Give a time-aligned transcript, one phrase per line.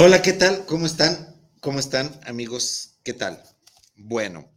[0.00, 0.64] Hola, ¿qué tal?
[0.64, 1.36] ¿Cómo están?
[1.60, 3.00] ¿Cómo están, amigos?
[3.02, 3.42] ¿Qué tal?
[3.96, 4.48] Bueno,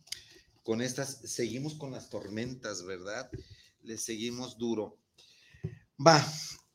[0.61, 3.27] con estas seguimos con las tormentas, ¿verdad?
[3.81, 4.99] Les seguimos duro.
[5.97, 6.23] Va,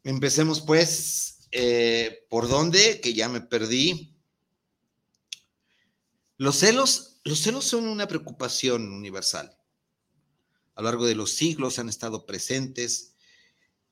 [0.02, 1.46] empecemos pues.
[1.52, 3.00] Eh, ¿Por dónde?
[3.00, 4.16] Que ya me perdí.
[6.36, 9.56] Los celos, los celos son una preocupación universal.
[10.74, 13.14] A lo largo de los siglos han estado presentes.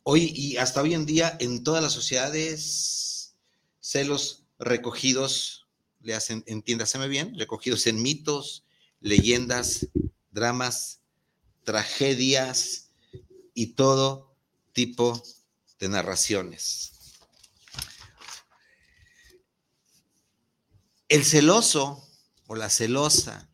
[0.03, 3.37] Hoy y hasta hoy en día en todas las sociedades,
[3.79, 5.67] celos recogidos,
[6.01, 8.65] le hacen, entiéndaseme bien, recogidos en mitos,
[9.01, 9.89] leyendas,
[10.31, 11.01] dramas,
[11.65, 12.91] tragedias
[13.55, 14.37] y todo
[14.73, 15.23] tipo
[15.79, 16.93] de narraciones.
[21.09, 22.09] El celoso
[22.47, 23.49] o la celosa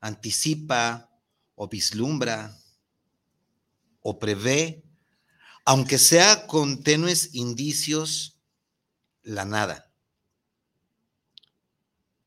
[0.00, 1.10] anticipa
[1.54, 2.58] o vislumbra
[4.00, 4.82] o prevé,
[5.64, 8.39] aunque sea con tenues indicios,
[9.22, 9.92] la nada.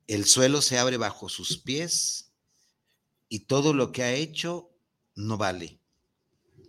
[0.08, 2.32] El suelo se abre bajo sus pies
[3.30, 4.70] y todo lo que ha hecho
[5.16, 5.80] no vale,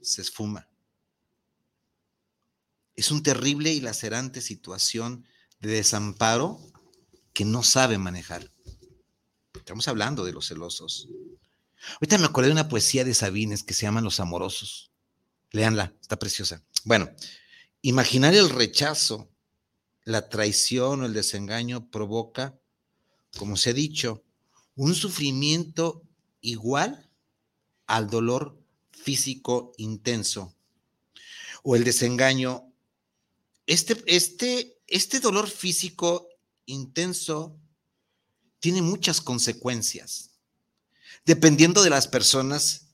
[0.02, 0.68] se esfuma.
[2.96, 5.26] Es un terrible y lacerante situación
[5.60, 6.60] de desamparo
[7.32, 8.52] que no sabe manejar.
[9.54, 11.08] Estamos hablando de los celosos.
[11.94, 14.90] Ahorita me acordé de una poesía de Sabines que se llama Los Amorosos.
[15.50, 16.62] Leanla, está preciosa.
[16.84, 17.10] Bueno,
[17.82, 19.30] imaginar el rechazo,
[20.04, 22.58] la traición o el desengaño provoca
[23.36, 24.24] como se ha dicho,
[24.76, 26.02] un sufrimiento
[26.40, 27.10] igual
[27.86, 28.60] al dolor
[28.90, 30.54] físico intenso
[31.62, 32.72] o el desengaño.
[33.66, 36.28] Este, este, este dolor físico
[36.66, 37.58] intenso
[38.60, 40.30] tiene muchas consecuencias.
[41.24, 42.88] Dependiendo de las personas,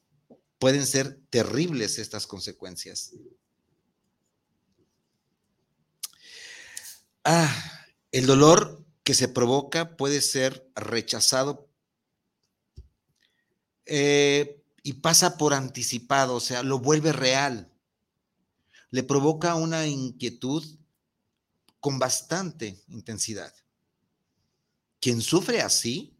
[0.59, 3.12] pueden ser terribles estas consecuencias.
[7.33, 11.71] Ah, el dolor que se provoca puede ser rechazado
[13.87, 17.73] eh, y pasa por anticipado, o sea, lo vuelve real.
[18.91, 20.65] Le provoca una inquietud
[21.79, 23.55] con bastante intensidad.
[24.99, 26.19] Quien sufre así,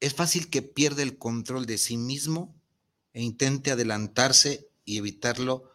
[0.00, 2.54] es fácil que pierda el control de sí mismo
[3.14, 5.72] e intente adelantarse y evitarlo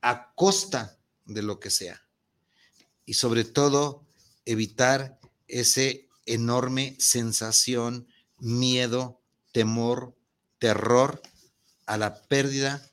[0.00, 2.06] a costa de lo que sea.
[3.10, 4.06] Y sobre todo,
[4.44, 8.06] evitar ese enorme sensación,
[8.38, 10.16] miedo, temor,
[10.60, 11.20] terror
[11.86, 12.88] a la pérdida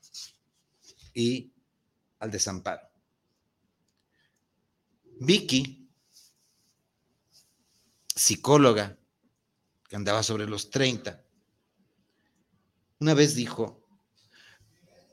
[1.14, 1.52] y
[2.18, 2.82] al desamparo.
[5.20, 5.88] Vicky,
[8.12, 8.98] psicóloga,
[9.88, 11.24] que andaba sobre los 30,
[12.98, 13.86] una vez dijo,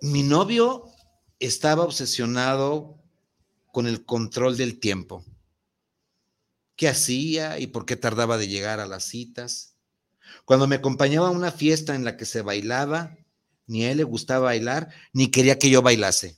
[0.01, 0.91] mi novio
[1.37, 3.04] estaba obsesionado
[3.75, 5.25] con el control del tiempo
[6.77, 9.75] qué hacía y por qué tardaba de llegar a las citas.
[10.45, 13.17] Cuando me acompañaba a una fiesta en la que se bailaba,
[13.67, 16.37] ni a él le gustaba bailar, ni quería que yo bailase.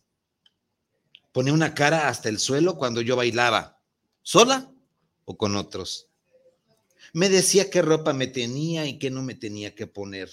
[1.31, 3.83] Ponía una cara hasta el suelo cuando yo bailaba,
[4.23, 4.71] sola
[5.25, 6.07] o con otros.
[7.13, 10.31] Me decía qué ropa me tenía y qué no me tenía que poner.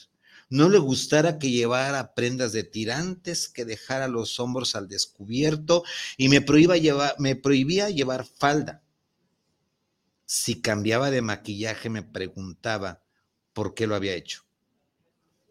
[0.54, 5.82] No le gustara que llevara prendas de tirantes, que dejara los hombros al descubierto
[6.16, 8.84] y me prohibía llevar, me prohibía llevar falda
[10.26, 13.02] si cambiaba de maquillaje me preguntaba
[13.52, 14.44] por qué lo había hecho.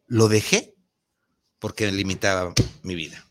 [0.08, 0.76] Lo dejé
[1.60, 3.26] porque limitaba mi vida.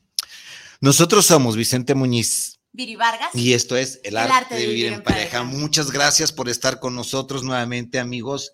[0.80, 2.60] Nosotros somos Vicente Muñiz.
[2.72, 3.34] Viri Vargas.
[3.34, 5.42] Y esto es El, arte, de vivir, en, pareja.
[5.42, 8.52] Muchas gracias por estar con nosotros nuevamente, amigos.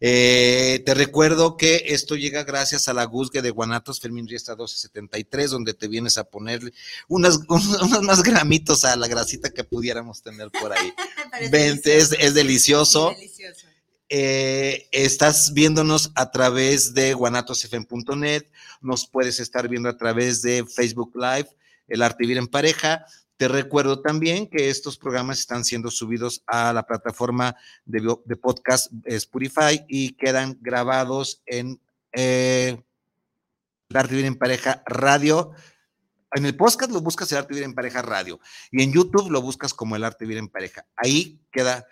[0.00, 5.50] Eh, te recuerdo que esto llega gracias a la Guzgue de Guanatos, Fermín Riesta 1273,
[5.50, 6.72] donde te vienes a poner
[7.08, 10.92] unas, unos más gramitos a la grasita que pudiéramos tener por ahí.
[11.50, 13.14] Vente, es, delicioso.
[14.08, 18.46] Eh, estás viéndonos a través de guanatosfm.net,
[18.80, 21.48] nos puedes estar viendo a través de Facebook Live,
[21.88, 23.04] El Arte Vivir en Pareja,
[23.38, 27.54] Te recuerdo también que estos programas están siendo subidos a la plataforma
[27.84, 28.00] de,
[28.34, 31.80] podcast Spotify y quedan grabados en
[32.12, 32.82] eh,
[33.88, 35.52] el Arte Vivir en Pareja Radio.
[36.32, 38.40] En el podcast lo buscas el Arte Vivir en Pareja Radio
[38.72, 40.84] y en YouTube lo buscas como el Arte Vivir en Pareja.
[40.96, 41.86] Ahí queda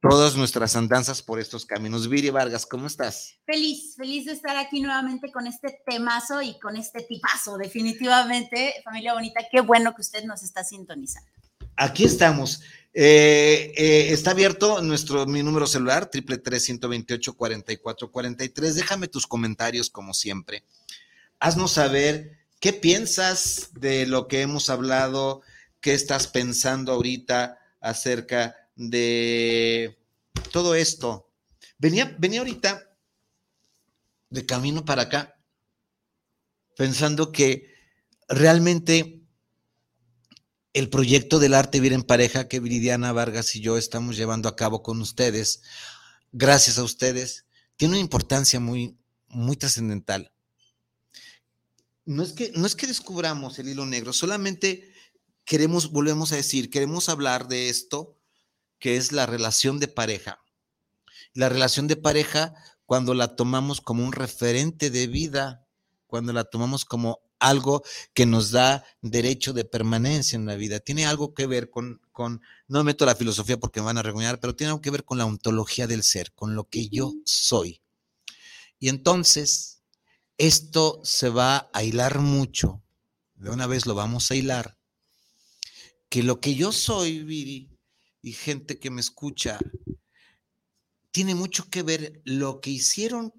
[0.00, 2.08] todas nuestras andanzas por estos caminos.
[2.08, 3.34] Viri Vargas, ¿cómo estás?
[3.44, 9.14] Feliz, feliz de estar aquí nuevamente con este temazo y con este tipazo, definitivamente, familia
[9.14, 11.30] bonita, qué bueno que usted nos está sintonizando.
[11.76, 12.60] Aquí estamos.
[12.92, 18.10] Eh, eh, está abierto nuestro mi número celular, triple tres ciento veintiocho cuarenta y cuatro
[18.10, 18.74] cuarenta y tres.
[18.74, 20.64] Déjame tus comentarios como siempre.
[21.38, 25.42] Haznos saber qué piensas de lo que hemos hablado,
[25.80, 29.98] qué estás pensando ahorita acerca de
[30.52, 31.30] todo esto.
[31.76, 32.96] Venía, venía ahorita
[34.30, 35.36] de camino para acá
[36.76, 37.74] pensando que
[38.28, 39.20] realmente
[40.72, 44.54] el proyecto del arte vivir en pareja que Viridiana Vargas y yo estamos llevando a
[44.54, 45.62] cabo con ustedes,
[46.30, 47.46] gracias a ustedes,
[47.76, 48.96] tiene una importancia muy,
[49.26, 50.32] muy trascendental.
[52.04, 54.92] No es, que, no es que descubramos el hilo negro, solamente
[55.44, 58.17] queremos, volvemos a decir, queremos hablar de esto
[58.78, 60.40] que es la relación de pareja.
[61.34, 62.54] La relación de pareja
[62.86, 65.66] cuando la tomamos como un referente de vida,
[66.06, 67.82] cuando la tomamos como algo
[68.14, 70.80] que nos da derecho de permanencia en la vida.
[70.80, 74.40] Tiene algo que ver con, con no meto la filosofía porque me van a regañar,
[74.40, 77.82] pero tiene algo que ver con la ontología del ser, con lo que yo soy.
[78.78, 79.82] Y entonces,
[80.36, 82.82] esto se va a hilar mucho,
[83.34, 84.78] de una vez lo vamos a hilar,
[86.08, 87.77] que lo que yo soy, Viri,
[88.22, 89.58] y gente que me escucha,
[91.10, 93.32] tiene mucho que ver lo que hicieron,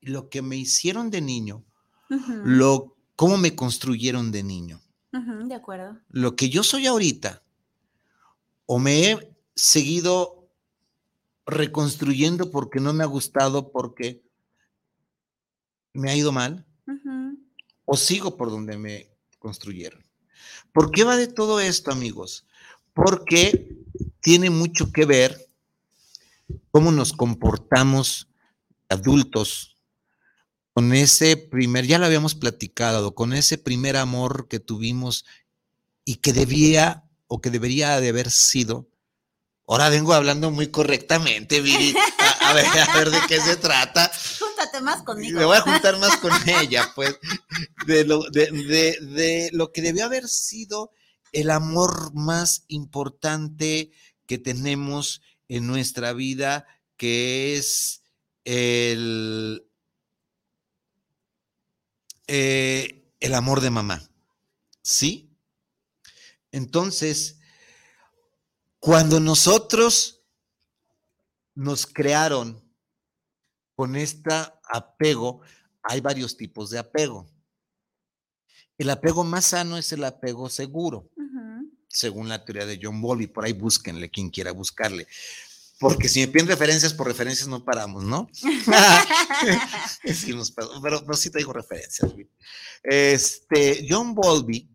[0.00, 1.64] lo que me hicieron de niño,
[2.44, 4.80] lo, cómo me construyeron de niño.
[5.12, 5.98] de acuerdo.
[6.08, 7.42] Lo que yo soy ahorita,
[8.66, 10.48] o me he seguido
[11.46, 14.22] reconstruyendo porque no me ha gustado, porque
[15.92, 16.66] me ha ido mal,
[17.84, 20.02] o sigo por donde me construyeron.
[20.72, 22.46] ¿Por qué va de todo esto, amigos?
[22.94, 23.76] Porque
[24.20, 25.48] tiene mucho que ver
[26.70, 28.28] cómo nos comportamos
[28.88, 29.76] adultos
[30.72, 35.24] con ese primer, ya lo habíamos platicado, con ese primer amor que tuvimos
[36.04, 38.88] y que debía o que debería de haber sido.
[39.68, 41.94] Ahora vengo hablando muy correctamente, Viri.
[42.40, 44.10] A, ver, a ver de qué se trata.
[44.38, 45.38] Júntate más conmigo.
[45.38, 47.16] Me voy a juntar más con ella, pues,
[47.86, 50.92] de lo, de, de lo que debió haber sido
[51.34, 53.90] el amor más importante
[54.26, 56.66] que tenemos en nuestra vida,
[56.96, 58.02] que es
[58.44, 59.68] el,
[62.28, 64.08] eh, el amor de mamá.
[64.80, 65.36] ¿Sí?
[66.52, 67.40] Entonces,
[68.78, 70.22] cuando nosotros
[71.54, 72.62] nos crearon
[73.74, 74.30] con este
[74.72, 75.40] apego,
[75.82, 77.26] hay varios tipos de apego.
[78.78, 81.10] El apego más sano es el apego seguro
[81.94, 83.28] según la teoría de John Bowlby.
[83.28, 85.06] Por ahí búsquenle, quien quiera buscarle.
[85.78, 88.28] Porque si me piden referencias por referencias no paramos, ¿no?
[90.82, 92.12] pero, sí te digo referencias.
[92.82, 94.70] Este, John Bowlby,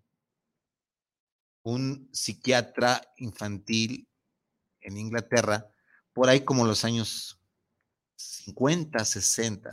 [1.64, 4.08] un psiquiatra infantil
[4.82, 5.68] en Inglaterra,
[6.14, 7.40] por ahí como los años
[8.16, 9.72] 50, 60,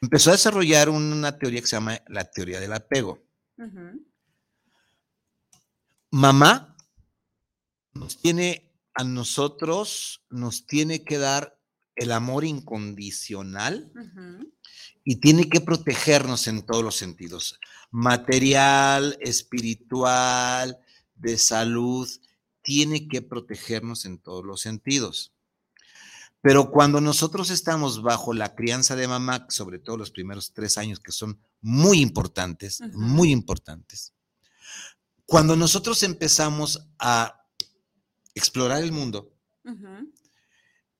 [0.00, 3.22] empezó a desarrollar una teoría que se llama la teoría del apego
[6.10, 6.76] mamá
[7.92, 11.58] nos tiene a nosotros, nos tiene que dar
[11.94, 13.92] el amor incondicional
[15.04, 17.58] y tiene que protegernos en todos los sentidos,
[17.90, 20.78] material, espiritual,
[21.14, 22.08] de salud,
[22.62, 25.32] tiene que protegernos en todos los sentidos.
[26.42, 30.98] Pero cuando nosotros estamos bajo la crianza de mamá, sobre todo los primeros tres años
[30.98, 34.14] que son muy importantes, muy importantes,
[35.30, 37.46] cuando nosotros empezamos a
[38.34, 39.32] explorar el mundo,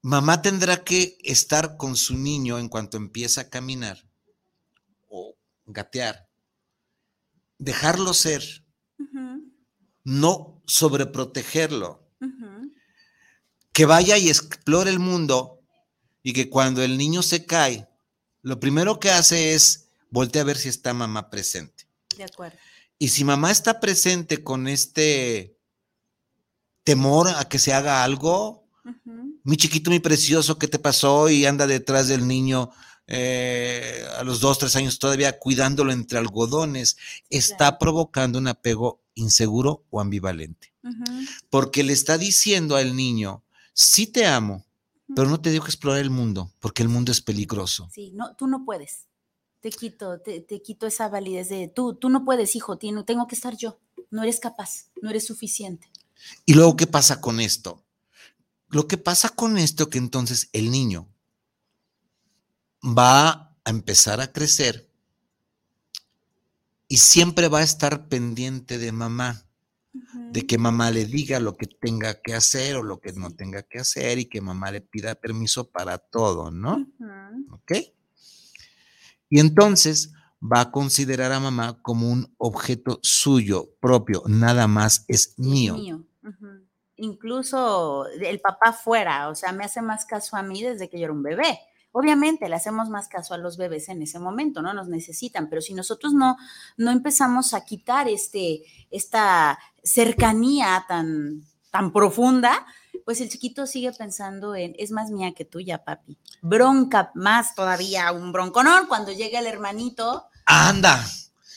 [0.03, 4.09] mamá tendrá que estar con su niño en cuanto empieza a caminar
[5.09, 5.35] o
[5.67, 6.29] gatear,
[7.59, 8.65] dejarlo ser,
[10.05, 12.09] no sobreprotegerlo,
[13.73, 15.61] que vaya y explore el mundo
[16.23, 17.89] y que cuando el niño se cae,
[18.43, 21.89] lo primero que hace es voltear a ver si está mamá presente.
[22.17, 22.57] De acuerdo.
[23.03, 25.59] Y si mamá está presente con este
[26.85, 28.69] temor a que se haga algo,
[29.43, 31.31] mi chiquito, mi precioso, ¿qué te pasó?
[31.31, 32.71] Y anda detrás del niño
[33.07, 36.99] eh, a los dos, tres años todavía cuidándolo entre algodones,
[37.31, 40.75] está provocando un apego inseguro o ambivalente.
[41.49, 43.43] Porque le está diciendo al niño,
[43.73, 44.67] sí te amo,
[45.17, 47.89] pero no te dejo explorar el mundo, porque el mundo es peligroso.
[47.91, 49.07] Sí, no, tú no puedes.
[49.61, 53.35] Te quito, te, te quito esa validez de tú, tú no puedes, hijo, tengo que
[53.35, 53.79] estar yo.
[54.11, 55.91] No eres capaz, no eres suficiente.
[56.47, 57.85] Y luego, ¿qué pasa con esto?
[58.69, 61.09] Lo que pasa con esto que entonces el niño
[62.83, 64.89] va a empezar a crecer
[66.89, 69.45] y siempre va a estar pendiente de mamá,
[70.33, 73.63] de que mamá le diga lo que tenga que hacer o lo que no tenga
[73.63, 76.87] que hacer y que mamá le pida permiso para todo, ¿no?
[77.51, 77.73] ¿Ok?
[79.31, 85.35] Y entonces va a considerar a mamá como un objeto suyo, propio, nada más es
[85.39, 85.75] mío.
[85.75, 86.05] mío.
[86.23, 86.67] ujú.
[86.97, 91.05] Incluso el papá fuera, o sea, me hace más caso a mí desde que yo
[91.05, 91.59] era un bebé.
[91.93, 94.75] Obviamente le hacemos más caso a los bebés en ese momento, ¿no?
[94.75, 96.37] Nos necesitan, pero si nosotros no,
[96.77, 102.67] no empezamos a quitar este, esta cercanía tan, tan profunda,
[103.11, 106.17] pues el chiquito sigue pensando en, es más mía que tuya, papi.
[106.43, 111.05] Bronca más todavía, un bronconón cuando llega el hermanito, Anda,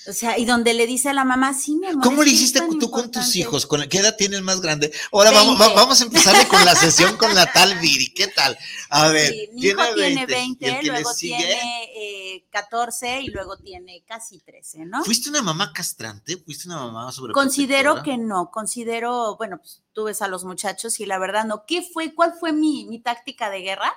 [0.07, 2.03] o sea, y donde le dice a la mamá, sí, mi amor.
[2.03, 3.39] ¿cómo le hiciste tú con tus importante".
[3.39, 3.65] hijos?
[3.65, 4.91] ¿Con ¿Qué edad tiene el más grande?
[5.11, 5.75] Ahora vamos, va- 20.
[5.75, 8.13] vamos a empezarle con la sesión con la tal Viri.
[8.13, 8.57] ¿Qué tal?
[8.89, 13.27] A ver, Sí, mi hijo tiene 20, ¿Y el que luego tiene eh, 14 y
[13.27, 15.03] luego tiene casi 13, ¿no?
[15.03, 16.37] ¿Fuiste una mamá castrante?
[16.37, 20.99] ¿Fuiste una mamá sobre Considero que no, considero, bueno, pues tú ves a los muchachos
[20.99, 21.65] y la verdad no.
[21.65, 23.93] ¿Qué fue, cuál fue mi, mi táctica de guerra?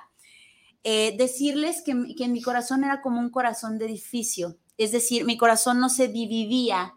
[0.83, 5.37] Eh, decirles que, que mi corazón era como un corazón de edificio, es decir, mi
[5.37, 6.93] corazón no se dividía.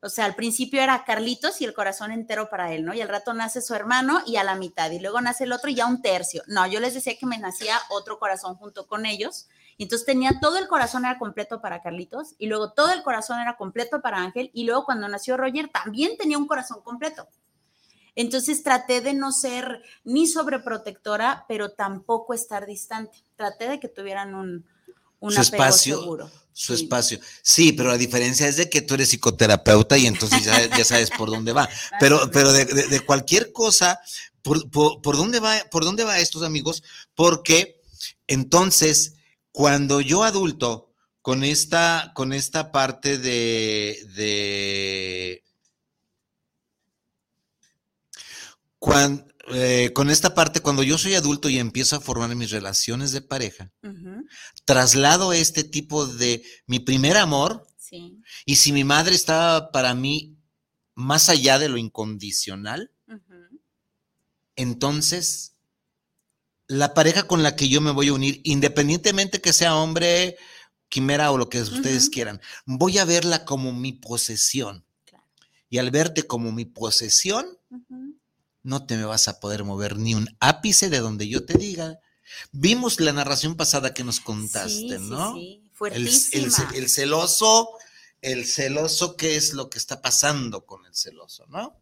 [0.00, 2.94] O sea, al principio era Carlitos y el corazón entero para él, ¿no?
[2.94, 5.70] Y al rato nace su hermano y a la mitad, y luego nace el otro
[5.70, 6.42] y ya un tercio.
[6.46, 9.48] No, yo les decía que me nacía otro corazón junto con ellos.
[9.76, 13.40] Y entonces tenía todo el corazón era completo para Carlitos y luego todo el corazón
[13.40, 17.28] era completo para Ángel y luego cuando nació Roger también tenía un corazón completo.
[18.16, 23.22] Entonces traté de no ser ni sobreprotectora, pero tampoco estar distante.
[23.36, 24.66] Traté de que tuvieran un,
[25.20, 26.30] un Su apego espacio, seguro.
[26.52, 26.82] Su Sí.
[26.84, 27.20] espacio.
[27.42, 31.10] Sí, pero la diferencia es de que tú eres psicoterapeuta y entonces ya, ya sabes
[31.10, 31.68] por dónde va.
[32.00, 34.00] Pero, pero de, de- de cualquier cosa,
[34.42, 36.82] por, por- por dónde va, ¿por dónde va estos amigos?
[37.14, 37.80] Porque
[38.26, 39.14] entonces,
[39.52, 45.44] cuando yo adulto, con esta, con esta parte de, de
[48.78, 53.12] cuan- eh, con esta parte, cuando yo soy adulto y empiezo a formar mis relaciones
[53.12, 53.70] de pareja,
[54.64, 58.20] traslado este tipo de mi primer amor, Sí.
[58.44, 60.36] y si mi madre estaba para mí
[60.94, 62.92] más allá de lo incondicional,
[64.56, 65.54] entonces
[66.66, 70.36] la pareja con la que yo me voy a unir, independientemente que sea hombre,
[70.90, 74.84] quimera o lo que ustedes quieran, voy a verla como mi posesión.
[75.06, 75.24] Claro.
[75.70, 77.46] Y al verte como mi posesión,
[78.62, 82.00] no te me vas a poder mover ni un ápice de donde yo te diga.
[82.52, 85.34] Vimos la narración pasada que nos contaste, Sí, sí, ¿no?
[85.34, 86.42] sí, El, Fuertísima.
[86.44, 87.70] el ce- el celoso,
[88.20, 91.76] el celoso, ¿qué es lo que está pasando con el celoso, no?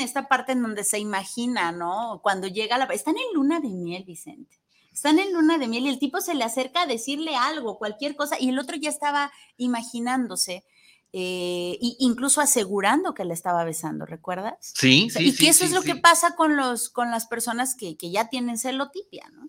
[0.00, 2.20] Esta parte en donde se imagina, ¿no?
[2.22, 2.84] Cuando llega la...
[2.86, 4.58] Están en luna de miel, Vicente.
[4.92, 8.14] Están en luna de miel y el tipo se le acerca a decirle algo, cualquier
[8.16, 10.64] cosa, y el otro ya estaba imaginándose,
[11.12, 14.54] eh, y incluso asegurando que le estaba besando, ¿recuerdas?
[14.60, 17.74] Sí, O sea, y que eso es lo que pasa con, los, con las personas
[17.74, 19.48] que, que ya tienen celotipia, ¿no?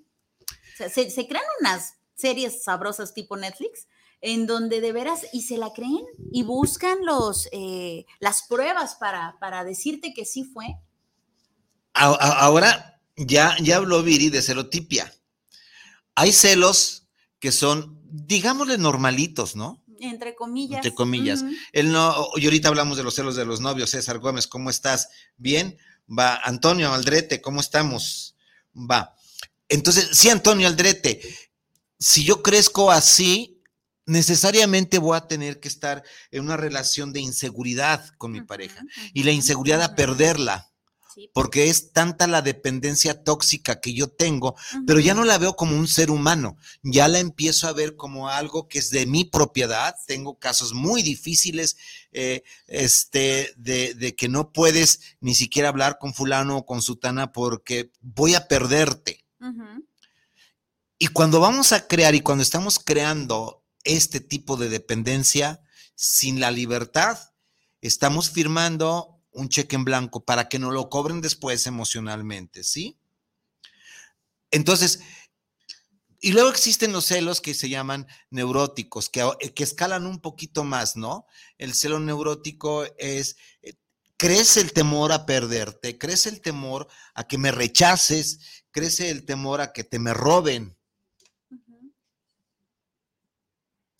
[0.79, 3.87] Sea, se, se crean unas series sabrosas tipo Netflix
[4.21, 9.37] en donde de veras y se la creen y buscan los, eh, las pruebas para,
[9.39, 10.77] para decirte que sí fue.
[11.93, 15.13] Ahora ya, ya habló Viri de celotipia.
[16.15, 17.07] Hay celos
[17.39, 19.83] que son, digámosle, normalitos, ¿no?
[19.99, 20.77] Entre comillas.
[20.77, 21.43] Entre comillas.
[21.73, 23.89] Él no, y ahorita hablamos de los celos de los novios.
[23.89, 25.09] César Gómez, ¿cómo estás?
[25.35, 25.77] Bien.
[26.07, 28.35] Va, Antonio Aldrete, ¿cómo estamos?
[28.73, 29.15] Va.
[29.69, 31.21] Entonces, sí, Antonio Aldrete,
[31.99, 33.59] si yo crezco así,
[34.09, 38.81] necesariamente voy a tener que estar en una relación de inseguridad con mi pareja.
[39.13, 40.71] Y la inseguridad a perderla,
[41.33, 44.55] porque es tanta la dependencia tóxica que yo tengo,
[44.87, 48.29] pero ya no la veo como un ser humano, ya la empiezo a ver como
[48.29, 49.95] algo que es de mi propiedad.
[50.07, 51.77] Tengo casos muy difíciles
[52.11, 57.31] eh, este, de, de que no puedes ni siquiera hablar con fulano o con sutana
[57.31, 59.28] porque voy a perderte.
[60.97, 65.61] Y cuando vamos a crear y cuando estamos creando este tipo de dependencia
[65.95, 67.17] sin la libertad,
[67.81, 72.97] estamos firmando un cheque en blanco para que nos lo cobren después emocionalmente, ¿sí?
[74.51, 74.99] Entonces,
[76.19, 80.97] y luego existen los celos que se llaman neuróticos, que, que escalan un poquito más,
[80.97, 81.25] ¿no?
[81.57, 83.75] El celo neurótico es, eh,
[84.17, 89.61] crece el temor a perderte, crece el temor a que me rechaces, crece el temor
[89.61, 90.77] a que te me roben.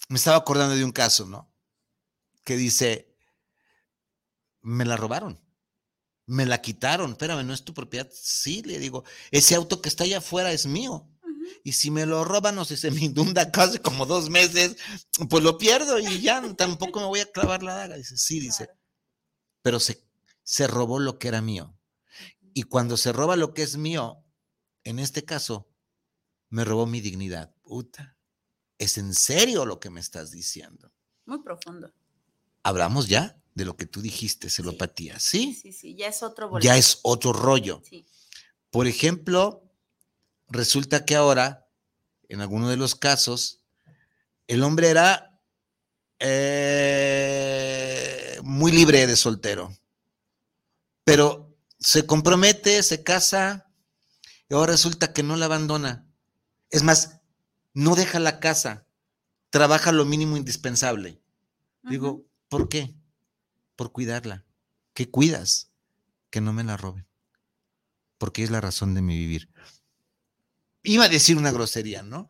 [0.08, 1.52] Me estaba acordando de un caso, ¿no?
[2.44, 3.16] Que dice,
[4.62, 5.40] me la robaron,
[6.26, 8.10] me la quitaron, espérame, ¿no es tu propiedad?
[8.12, 11.08] Sí, le digo, ese auto que está allá afuera es mío.
[11.64, 14.78] Y si me lo roban o si se me inunda casi como dos meses,
[15.30, 17.96] pues lo pierdo y ya tampoco me voy a clavar la daga.
[17.98, 18.70] Dice, sí, dice,
[19.62, 20.04] pero se,
[20.44, 21.76] se robó lo que era mío.
[22.54, 24.24] Y cuando se roba lo que es mío,
[24.90, 25.70] en este caso,
[26.50, 27.54] me robó mi dignidad.
[27.62, 28.18] Puta,
[28.80, 30.92] ¿es en serio lo que me estás diciendo?
[31.26, 31.94] Muy profundo.
[32.64, 35.54] Hablamos ya de lo que tú dijiste, celopatía, ¿sí?
[35.54, 37.84] Sí, sí, ya es otro Ya es otro rollo.
[37.88, 38.08] Sí.
[38.72, 39.64] Por ejemplo,
[40.48, 41.70] resulta que ahora,
[42.28, 43.62] en alguno de los casos,
[44.48, 45.40] el hombre era
[46.18, 47.30] eh,
[48.44, 49.72] muy libre de soltero,
[51.04, 53.69] pero se compromete, se casa,
[54.50, 56.08] y ahora resulta que no la abandona.
[56.72, 57.22] Es más,
[57.74, 58.88] no deja la casa,
[59.52, 61.22] trabaja lo mínimo indispensable.
[61.84, 62.96] Digo, ¿por qué?
[63.76, 64.46] Por cuidarla.
[64.94, 65.72] ¿Qué cuidas?
[66.30, 67.08] Que no me la roben.
[68.18, 69.50] Porque es la razón de mi vivir.
[70.84, 72.28] Iba a decir una grosería, ¿no?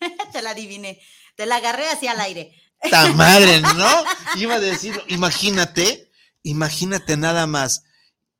[0.32, 1.00] Te la adiviné.
[1.34, 2.54] Te la agarré hacia el aire.
[2.90, 4.04] ¡Ta madre, ¿no?
[4.36, 6.10] Iba a decir, imagínate,
[6.42, 7.84] imagínate nada más.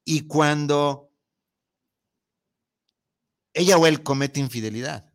[0.05, 1.06] Y cuando
[3.57, 5.11] ella o él comete infidelidad,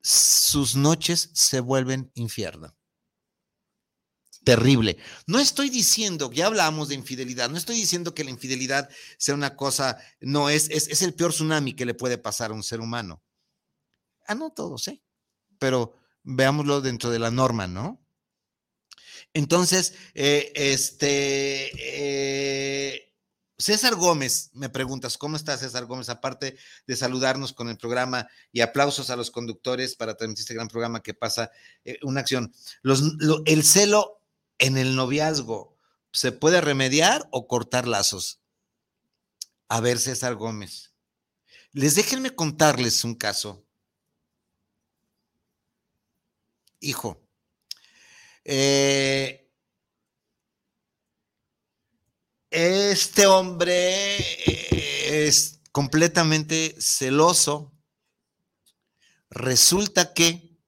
[0.00, 2.76] sus noches se vuelven infierno.
[4.42, 4.96] Terrible.
[5.26, 9.54] No estoy diciendo, ya hablamos de infidelidad, no estoy diciendo que la infidelidad sea una
[9.54, 12.80] cosa, no, es, es, es el peor tsunami que le puede pasar a un ser
[12.80, 13.22] humano.
[14.26, 15.00] Ah, no todos, ¿eh?
[15.60, 18.04] Pero veámoslo dentro de la norma, ¿no?
[19.34, 23.11] Entonces, eh, este, eh,
[23.62, 26.08] César Gómez, me preguntas, ¿cómo está César Gómez?
[26.08, 26.56] Aparte
[26.88, 31.00] de saludarnos con el programa y aplausos a los conductores para transmitir este gran programa
[31.00, 31.52] que pasa
[31.84, 32.52] eh, una acción.
[32.82, 33.04] Los,
[33.46, 34.20] el celo
[34.58, 35.76] en el noviazgo,
[36.10, 38.40] ¿se puede remediar o cortar lazos?
[39.68, 40.92] A ver, César Gómez.
[41.70, 43.64] Les déjenme contarles un caso.
[46.80, 47.22] Hijo,
[48.44, 49.41] eh,
[52.52, 54.18] Este hombre
[55.26, 57.72] es completamente celoso.
[59.30, 60.58] Resulta que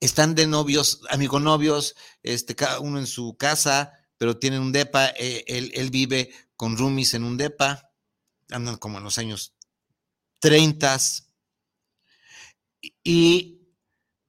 [0.00, 5.08] están de novios, amigo novios, este, cada uno en su casa, pero tienen un depa,
[5.18, 7.90] eh, él, vive con roomies en un depa,
[8.50, 9.54] andan como en los años
[10.38, 10.98] 30
[13.04, 13.68] y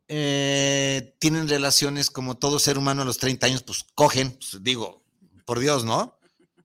[0.09, 5.05] eh, tienen relaciones como todo ser humano a los 30 años, pues cogen, pues, digo,
[5.45, 6.18] por Dios, ¿no?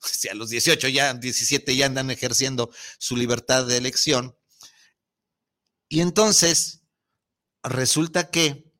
[0.12, 4.36] si a los 18 ya, 17 ya andan ejerciendo su libertad de elección.
[5.88, 6.82] Y entonces
[7.62, 8.72] resulta que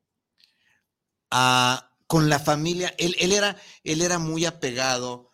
[1.31, 5.31] ah, con la familia, él, era, él era muy apegado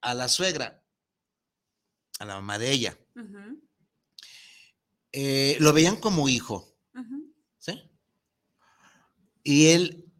[0.00, 0.84] a la suegra,
[2.18, 2.98] a la mamá de ella.
[5.12, 6.76] Eh, lo veían como hijo.
[7.58, 7.80] ¿sí?
[9.42, 10.12] Y él,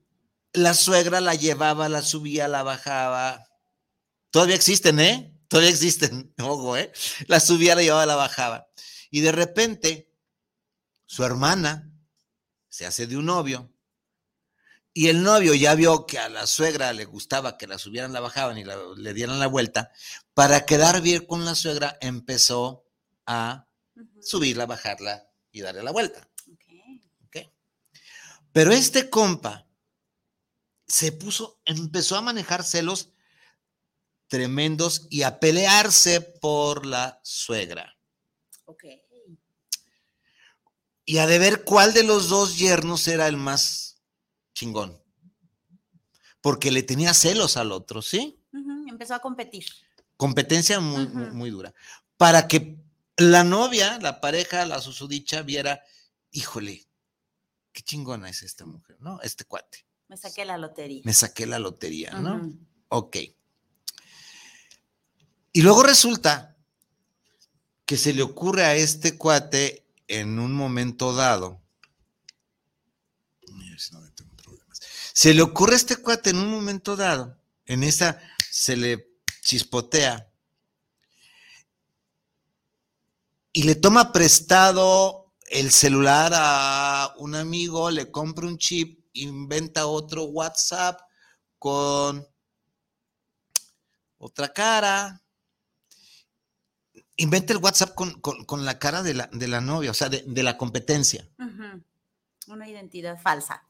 [0.53, 3.52] la suegra la llevaba, la subía, la bajaba
[4.33, 5.39] Todavía existen, ¿eh?
[5.47, 6.91] Todavía existen, ojo, ¿eh?
[7.29, 8.67] La subía, la llevaba, la bajaba.
[9.11, 10.11] Y de repente,
[11.07, 11.93] su hermana
[12.69, 13.73] se hace de un novio.
[14.95, 18.21] Y el novio ya vio que a la suegra le gustaba que la subieran, la
[18.21, 19.93] bajaban y le dieran la vuelta.
[20.35, 22.85] Para quedar bien con la suegra, empezó
[23.27, 23.69] a
[24.21, 26.29] subirla, bajarla y darle la vuelta.
[28.53, 29.67] Pero este compa
[30.87, 33.13] se puso, empezó a manejar celos
[34.33, 37.99] tremendos y a pelearse por la suegra.
[38.65, 38.85] Ok.
[41.05, 43.97] Y a de ver cuál de los dos yernos era el más
[44.55, 44.99] chingón.
[46.41, 48.41] Porque le tenía celos al otro, ¿sí?
[48.89, 49.67] Empezó a competir.
[50.17, 51.75] Competencia muy, muy, dura.
[52.17, 52.79] Para que
[53.19, 55.83] la novia, la pareja, la susodicha, viera,
[56.31, 56.87] híjole,
[57.71, 59.21] qué chingona es esta mujer, ¿no?
[59.21, 59.85] Este cuate.
[60.09, 61.03] Me saqué la lotería.
[61.05, 62.51] Me saqué la lotería, ¿no?
[62.89, 63.19] Ok.
[65.53, 66.57] Y luego resulta
[67.85, 71.61] que se le ocurre a este cuate en un momento dado.
[75.13, 78.19] Se le ocurre a este cuate en un momento dado, en esa
[78.51, 80.33] se le chispotea
[83.53, 90.25] y le toma prestado el celular a un amigo, le compra un chip, inventa otro
[90.25, 91.01] WhatsApp
[91.59, 92.27] con
[94.17, 95.22] otra cara.
[97.23, 100.09] Inventa el WhatsApp con, con- con la cara de la, de la novia, o sea,
[100.09, 101.29] de, de la competencia.
[102.49, 103.63] Una identidad falsa.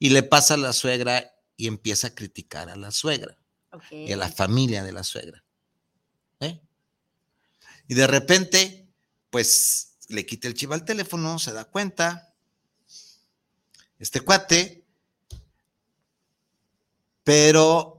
[0.00, 3.36] Y le pasa a la suegra y empieza a criticar a la suegra
[4.08, 5.44] y a la familia de la suegra.
[6.40, 6.60] ¿eh?
[7.86, 8.88] Y de repente,
[9.30, 12.34] pues le quita el chivo al teléfono, se da cuenta.
[14.00, 14.84] Este cuate,
[17.22, 17.93] pero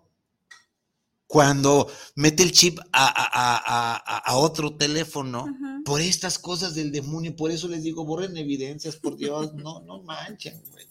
[1.35, 5.45] cuando mete el chip a, a- a- a- a otro teléfono,
[5.83, 10.01] por estas cosas del demonio, por eso les digo, borren evidencias, por Dios, no, no
[10.03, 10.87] manchen, güey.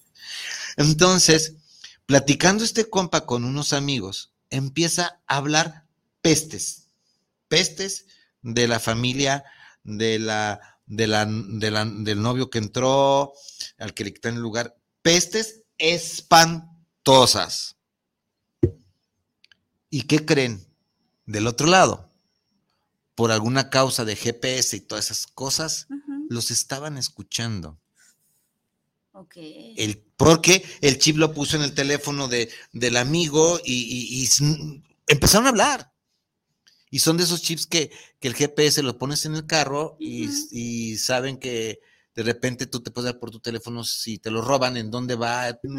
[0.77, 1.55] Entonces,
[2.05, 5.87] platicando este compa con unos amigos, empieza a hablar
[6.21, 6.89] pestes,
[7.49, 8.05] pestes
[8.43, 9.45] de la familia,
[9.83, 13.33] de la, de la, de la- del novio que entró,
[13.79, 17.77] al que le quitan el lugar, pestes espantosas.
[19.95, 20.67] ¿Y qué creen?
[21.25, 22.11] Del otro lado,
[23.15, 25.87] por alguna causa de GPS y todas esas cosas,
[26.29, 27.79] los estaban escuchando.
[29.13, 29.37] Ok.
[29.37, 34.25] El, porque el chip lo puso en el teléfono de, del amigo y, y- y
[34.25, 34.43] s-
[35.07, 35.93] empezaron a hablar.
[36.91, 40.29] Y son de esos chips que, que el GPS lo pones en el carro y,
[40.51, 41.79] y saben que
[42.17, 45.15] de repente tú te puedes dar por tu teléfono si te lo roban, en dónde
[45.15, 45.51] va.
[45.63, 45.75] Ujú.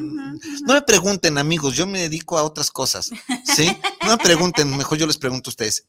[0.65, 3.11] No me pregunten, amigos, yo me dedico a otras cosas.
[3.43, 3.67] ¿Sí?
[4.05, 5.87] No pregunten, mejor yo les pregunto a ustedes.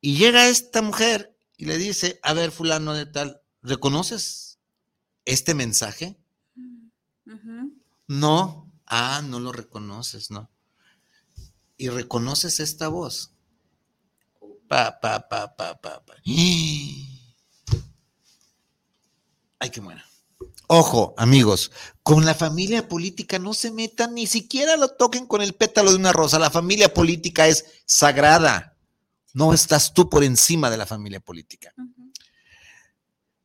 [0.00, 4.60] Y llega esta mujer y le dice, a ver, fulano de tal, ¿reconoces
[5.24, 6.16] este mensaje?
[8.06, 8.72] No.
[8.86, 10.50] Ah, no lo reconoces, ¿no?
[11.76, 13.34] Y reconoces esta voz.
[14.68, 16.14] Pa, pa, pa, pa, pa, pa.
[19.60, 20.07] Ay, que muera.
[20.70, 25.54] Ojo, amigos, con la familia política no se metan, ni siquiera lo toquen con el
[25.54, 26.38] pétalo de una rosa.
[26.38, 28.76] La familia política es sagrada.
[29.32, 31.74] No estás tú por encima de la familia política.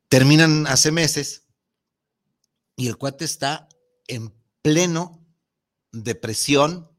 [0.09, 1.43] Terminan hace meses
[2.75, 3.69] y el cuate está
[4.07, 5.25] en pleno
[5.93, 6.89] depresión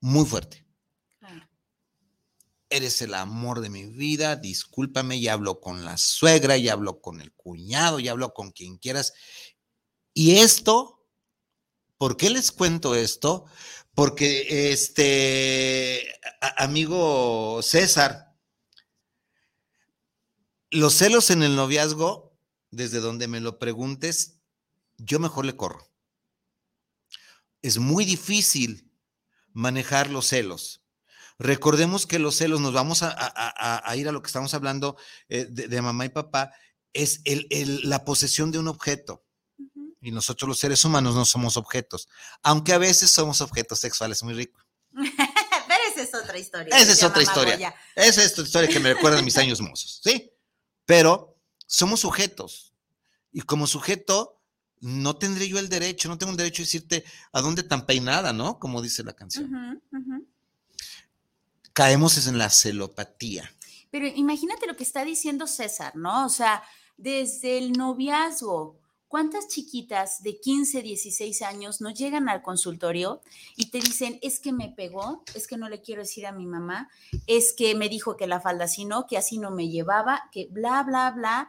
[0.00, 0.64] muy fuerte.
[2.68, 7.20] Eres el amor de mi vida, discúlpame, ya hablo con la suegra, ya hablo con
[7.20, 9.14] el cuñado, ya hablo con quien quieras.
[10.18, 11.06] Y esto,
[11.98, 13.44] ¿por qué les cuento esto?
[13.94, 16.10] Porque este
[16.56, 18.34] amigo César,
[20.70, 22.34] los celos en el noviazgo,
[22.70, 24.38] desde donde me lo preguntes,
[24.96, 25.86] yo mejor le corro.
[27.60, 28.90] Es muy difícil
[29.52, 30.82] manejar los celos.
[31.38, 34.96] Recordemos que los celos, nos vamos a, ir a lo que estamos hablando
[35.28, 36.54] eh, de, mamá y papá,
[36.94, 37.20] es
[37.84, 39.25] la posesión de un objeto.
[40.06, 42.08] Y nosotros los seres humanos no somos objetos,
[42.44, 44.64] aunque a veces somos objetos sexuales muy ricos.
[44.92, 46.78] Pero esa es otra historia.
[46.78, 47.54] Esa es otra historia.
[47.56, 47.74] Goya.
[47.96, 50.30] Esa es tu historia que me recuerda a mis años mozos, ¿sí?
[50.84, 52.72] Pero somos sujetos.
[53.32, 54.40] Y como sujeto,
[54.78, 58.32] no tendré yo el derecho, no tengo el derecho de decirte a dónde tan peinada,
[58.32, 58.60] ¿no?
[58.60, 59.52] Como dice la canción.
[59.52, 60.28] Ujú, ujú.
[61.72, 63.52] Caemos es en la celopatía.
[63.90, 66.26] Pero imagínate lo que está diciendo César, ¿no?
[66.26, 66.62] O sea,
[66.96, 73.20] desde el noviazgo, ¿cuántas chiquitas de 15, 16 años no llegan al consultorio
[73.56, 76.46] y te dicen, es que me pegó, es que no le quiero decir a mi
[76.46, 76.88] mamá,
[77.26, 80.48] es que me dijo que la falda así no, que así no me llevaba, que
[80.50, 81.48] bla, bla, bla?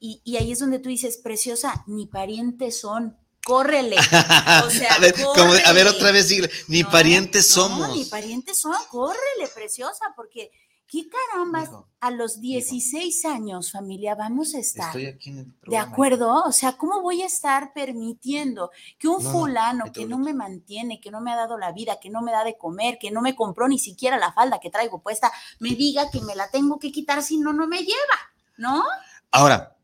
[0.00, 3.96] Y, y ahí es donde tú dices, preciosa, ni parientes son, córrele.
[4.66, 5.90] O sea, a, ver, como de- a ver, córrele.
[5.90, 6.30] otra vez,
[6.68, 7.96] ni No, parientes no, somos.
[7.96, 10.50] ni parientes son, córrele, preciosa, porque
[10.88, 14.88] ¿qué carambas Mijo, a los 16 años, familia, vamos a estar?
[14.88, 15.92] Estoy aquí en el ¿De programa.
[15.92, 16.44] acuerdo?
[16.44, 20.32] O sea, ¿cómo voy a estar permitiendo que un No, no, fulano que no me
[20.34, 23.10] mantiene, que no me ha dado la vida, que no me da de comer, que
[23.10, 26.50] no me compró ni siquiera la falda que traigo puesta, me diga que me la
[26.50, 28.18] tengo que quitar si no, no me lleva,
[28.56, 28.82] ¿no?
[29.30, 29.76] Ahora,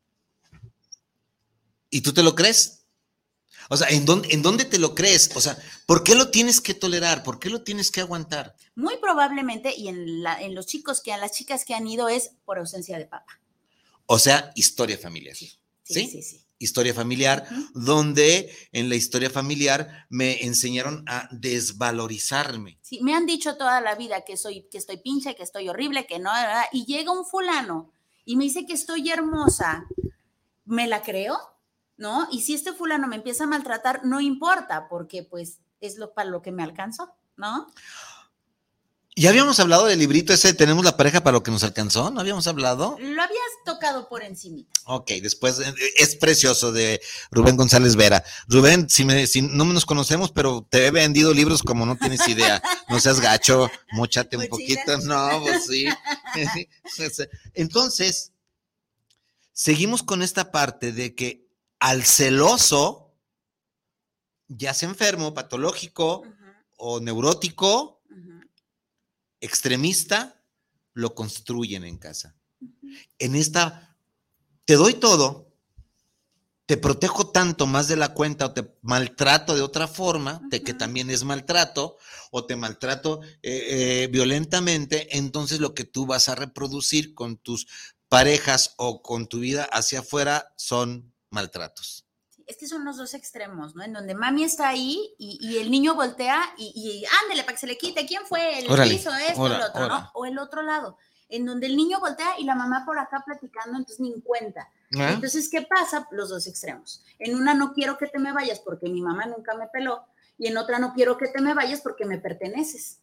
[1.90, 2.83] ¿y tú te lo crees?
[3.74, 5.30] O sea, ¿en dónde, ¿en dónde te lo crees?
[5.34, 5.56] O sea,
[5.86, 7.22] ¿por qué lo tienes que tolerar?
[7.22, 8.54] ¿Por qué lo tienes que aguantar?
[8.74, 12.08] Muy probablemente, y en, la- en los chicos que, en las chicas que han ido
[12.08, 13.38] es por ausencia de papá.
[14.06, 15.34] O sea, historia familiar.
[15.36, 16.08] Sí, ¿Sí?
[16.08, 16.40] sí, sí.
[16.58, 22.78] Historia familiar, donde en la historia familiar me enseñaron a desvalorizarme.
[22.80, 26.06] Sí, me han dicho toda la vida que soy, que estoy pinche, que estoy horrible,
[26.06, 26.64] que no, ¿verdad?
[26.72, 27.92] y llega un fulano
[28.24, 29.84] y me dice que estoy hermosa,
[30.64, 31.36] ¿me la creo?
[31.96, 32.26] ¿No?
[32.30, 36.30] Y si este fulano me empieza a maltratar, no importa, porque pues es lo para
[36.30, 37.68] lo que me alcanzó, ¿no?
[39.16, 42.20] Ya habíamos hablado del librito ese, tenemos la pareja para lo que nos alcanzó, ¿no
[42.20, 42.96] habíamos hablado?
[42.98, 44.62] Lo habías tocado por encima.
[44.86, 48.24] Ok, después eh, es precioso de Rubén González Vera.
[48.48, 52.26] Rubén, si, me, si no nos conocemos, pero te he vendido libros como no tienes
[52.26, 52.60] idea.
[52.88, 54.98] No seas gacho, mochate un poquito.
[55.04, 55.86] No, pues sí.
[57.54, 58.32] Entonces,
[59.52, 61.43] seguimos con esta parte de que
[61.84, 63.14] al celoso,
[64.48, 66.22] ya sea enfermo, patológico
[66.78, 68.00] o neurótico,
[69.38, 70.42] extremista,
[70.94, 72.36] lo construyen en casa.
[73.18, 73.98] En esta,
[74.64, 75.52] te doy todo,
[76.64, 80.72] te protejo tanto más de la cuenta o te maltrato de otra forma, de que
[80.72, 81.98] también es maltrato,
[82.30, 87.66] o te maltrato eh, eh, violentamente, entonces lo que tú vas a reproducir con tus
[88.08, 92.06] parejas o con tu vida hacia afuera son maltratos.
[92.46, 93.82] Es que son los dos extremos, ¿no?
[93.82, 97.60] En donde mami está ahí y, y el niño voltea y, y ándele para que
[97.60, 98.06] se le quite.
[98.06, 98.60] ¿Quién fue?
[98.60, 99.98] El Órale, que hizo esto, ora, el otro, ora.
[99.98, 100.10] ¿no?
[100.14, 103.78] O el otro lado, en donde el niño voltea y la mamá por acá platicando,
[103.78, 104.68] entonces ni en cuenta.
[104.98, 105.12] ¿Ah?
[105.14, 106.06] Entonces, ¿qué pasa?
[106.10, 107.02] Los dos extremos.
[107.18, 110.04] En una no quiero que te me vayas porque mi mamá nunca me peló
[110.38, 113.00] y en otra no quiero que te me vayas porque me perteneces.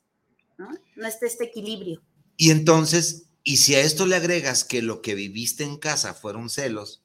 [0.58, 0.70] ¿no?
[0.96, 2.02] No está este equilibrio.
[2.38, 6.50] Y entonces, y si a esto le agregas que lo que viviste en casa fueron
[6.50, 7.01] celos,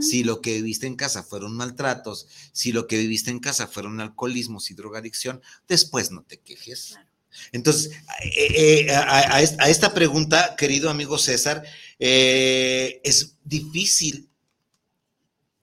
[0.00, 4.00] Si lo que viviste en casa fueron maltratos, si lo que viviste en casa fueron
[4.00, 6.88] alcoholismos y drogadicción, después no te quejes.
[6.90, 7.08] Claro.
[7.52, 7.92] Entonces,
[8.24, 11.64] eh, eh, a, a- a est- a esta pregunta, querido amigo César,
[11.98, 14.28] eh, es difícil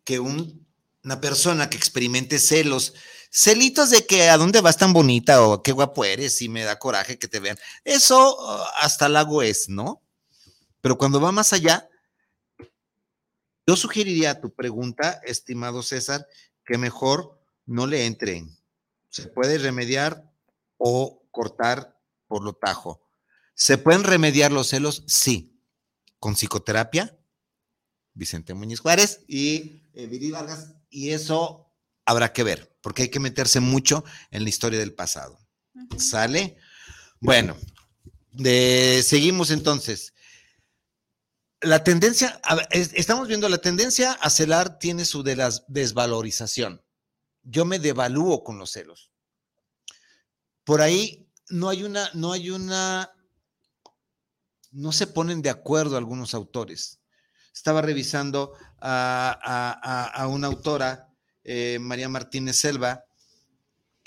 [0.04, 0.66] que un-
[1.04, 2.94] una persona que experimente celos,
[3.30, 6.80] celitos de que a dónde vas tan bonita o qué guapo eres y me da
[6.80, 10.02] coraje que te vean, eso uh, hasta lago es, ¿no?
[10.82, 11.88] Pero cuando va más allá,
[13.70, 16.26] yo sugeriría a tu pregunta, estimado César,
[16.66, 18.58] que mejor no le entren.
[19.10, 20.28] Se puede remediar
[20.78, 21.96] o cortar
[22.28, 23.00] por lo tajo.
[23.54, 25.04] ¿Se pueden remediar los celos?
[25.06, 25.62] Sí.
[26.18, 27.16] Con psicoterapia,
[28.16, 31.72] Vicente Muñiz Juárez y eh, Viri Vargas, y eso
[32.06, 35.38] habrá que ver, porque hay que meterse mucho en la historia del pasado.
[36.00, 36.58] ¿Sale?
[37.20, 37.56] Bueno,
[38.32, 40.12] de- seguimos entonces.
[41.62, 45.36] La tendencia, a estamos viendo la tendencia a celar tiene su de
[45.68, 46.82] desvalorización.
[47.44, 49.12] Yo me devalúo con los celos.
[50.64, 53.12] Por ahí no hay una, no hay una,
[54.72, 57.00] no se ponen de acuerdo algunos autores.
[57.54, 61.10] Estaba revisando a, a- a- a una autora,
[61.44, 63.04] eh, María Martínez Selva,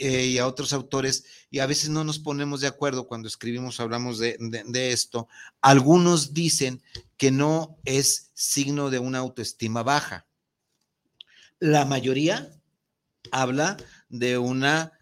[0.03, 3.79] eh, y a otros autores, y a veces no nos ponemos de acuerdo cuando escribimos,
[3.81, 5.29] hablamos de, de- de esto.
[5.61, 6.83] Algunos dicen
[7.17, 10.27] que no es signo de una autoestima baja.
[11.61, 12.51] La mayoría
[13.31, 13.77] habla
[14.09, 14.93] de una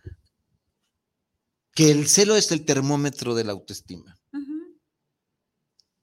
[1.73, 4.19] que el celo es el termómetro de la autoestima.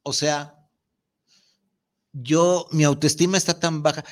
[0.01, 0.55] O sea,
[2.13, 4.03] yo, mi autoestima está tan baja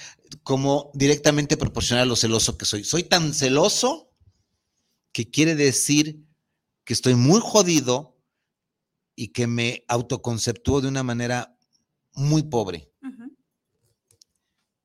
[0.44, 2.84] como directamente proporcional a lo celoso que soy.
[2.84, 4.12] Soy tan celoso
[5.16, 6.20] que quiere decir
[6.84, 8.20] que estoy muy jodido
[9.16, 11.58] y que me autoconceptúo de una manera
[12.12, 12.92] muy pobre,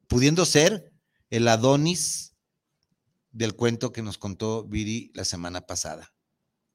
[0.06, 0.92] pudiendo ser
[1.30, 2.36] el Adonis
[3.32, 6.14] del cuento que nos contó Viri la semana pasada,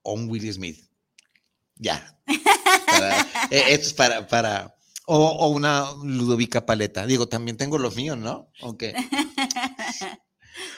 [0.01, 0.89] o un Willie Smith.
[1.75, 2.19] Ya.
[2.87, 4.75] Para- eh, esto es para, para,
[5.07, 7.05] o, o una Ludovica Paleta.
[7.05, 8.51] Digo, también tengo los míos, ¿no?
[8.59, 8.83] Ok.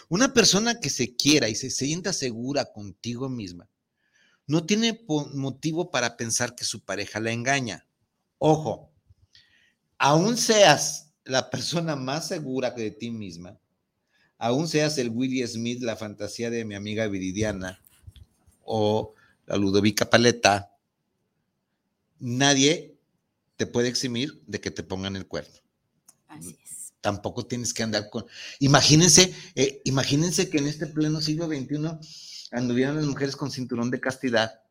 [0.10, 3.70] Una persona que se quiera y se sienta segura contigo misma,
[4.46, 7.86] no tiene motivo para pensar que su pareja la engaña.
[8.38, 8.91] Ojo,
[9.98, 13.60] aún seas la persona más segura de ti misma,
[14.38, 17.82] aún seas el Willie Smith, la fantasía de mi amiga Viridiana,
[18.63, 19.13] o
[19.46, 20.74] la Ludovica Paleta,
[22.20, 22.98] nadie
[23.58, 25.56] te puede eximir de que te pongan el cuerno
[26.28, 26.87] Así es.
[27.01, 28.25] Tampoco tienes que andar con.
[28.60, 31.99] Imagínense, eh, imagínense que en este pleno siglo XXI
[32.51, 34.62] anduvieran las mujeres con cinturón de castidad.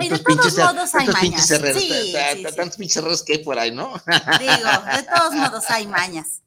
[0.00, 1.48] Y de todos modos hay mañas.
[1.82, 2.12] sí.
[2.56, 3.92] tantos pinches herreros que hay por ahí, ¿no?
[4.38, 6.42] Digo, de todos modos hay mañas.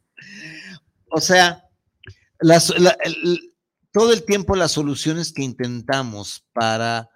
[1.10, 1.67] O sea,
[2.39, 3.54] las- la- el-
[3.91, 7.10] todo el tiempo las soluciones que intentamos para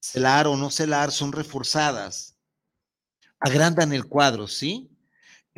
[0.00, 2.36] celar o no celar son reforzadas,
[3.38, 4.90] agrandan el cuadro, ¿sí?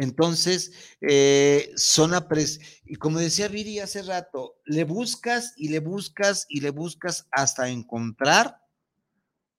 [0.01, 6.47] Entonces, eh, son apres y como decía Viri hace rato, le buscas y le buscas
[6.49, 8.63] y le buscas hasta encontrar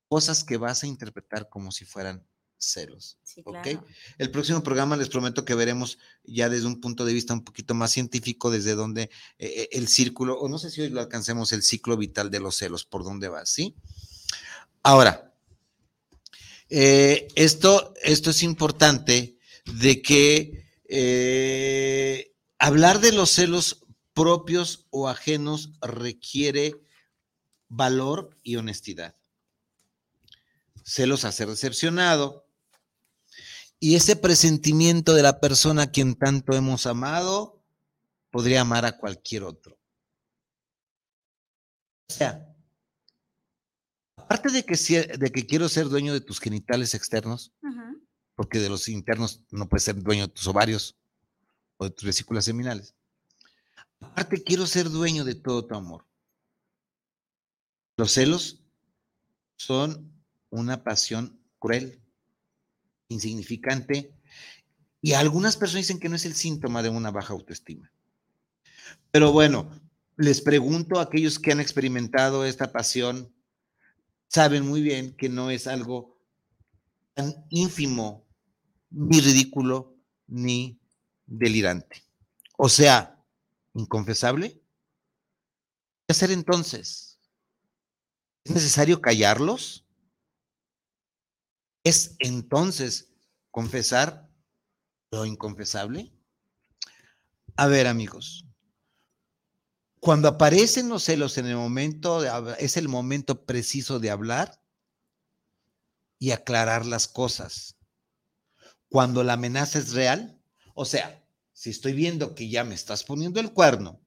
[0.08, 2.26] cosas que vas a interpretar como si fueran
[2.58, 3.20] celos.
[3.22, 3.86] Sí, claro.
[4.18, 7.76] El próximo programa les prometo que veremos ya desde un punto de vista un poquito
[7.76, 11.62] más científico, desde donde eh, el círculo, o no sé si hoy lo alcancemos, el
[11.62, 13.76] ciclo vital de los celos, por dónde va, ¿sí?
[14.82, 15.36] Ahora,
[16.68, 19.38] eh, esto, esto es importante
[19.74, 26.82] de que eh, hablar de los celos propios o ajenos requiere
[27.70, 29.16] valor y honestidad.
[30.84, 32.46] Celos ser decepcionado.
[33.80, 37.64] Y ese presentimiento de la persona a quien tanto hemos amado
[38.30, 39.80] podría amar a cualquier otro.
[42.10, 42.54] O sea,
[44.18, 44.76] aparte de que,
[45.18, 47.54] de que quiero ser dueño de tus genitales externos,
[48.42, 50.98] porque de los internos no puedes ser dueño de tus ovarios
[51.78, 52.96] o de tus vesículas seminales.
[54.00, 56.08] Aparte, quiero ser dueño de todo tu amor.
[57.98, 58.64] Los celos
[59.58, 60.12] son
[60.50, 62.02] una pasión cruel,
[63.10, 64.12] insignificante,
[65.04, 67.94] y algunas personas dicen que no es el síntoma de una baja autoestima.
[69.12, 69.70] Pero bueno,
[70.18, 73.32] les pregunto a aquellos que han experimentado esta pasión,
[74.30, 76.20] saben muy bien que no es algo
[77.14, 78.31] tan ínfimo,
[78.92, 80.80] ni ridículo, ni
[81.26, 82.04] delirante.
[82.58, 83.18] O sea,
[83.74, 84.62] inconfesable.
[86.08, 87.20] ¿Qué hacer entonces?
[88.44, 89.86] ¿Es necesario callarlos?
[91.84, 93.12] ¿Es entonces
[93.50, 94.30] confesar
[95.12, 96.14] lo inconfesable?
[97.56, 98.46] A ver, amigos,
[100.00, 104.62] cuando aparecen los celos en el momento, de, es el momento preciso de hablar
[106.20, 107.78] y aclarar las cosas.
[108.92, 110.38] Cuando la amenaza es real,
[110.74, 111.24] o sea,
[111.54, 114.02] si estoy viendo que ya me estás poniendo el cuerno,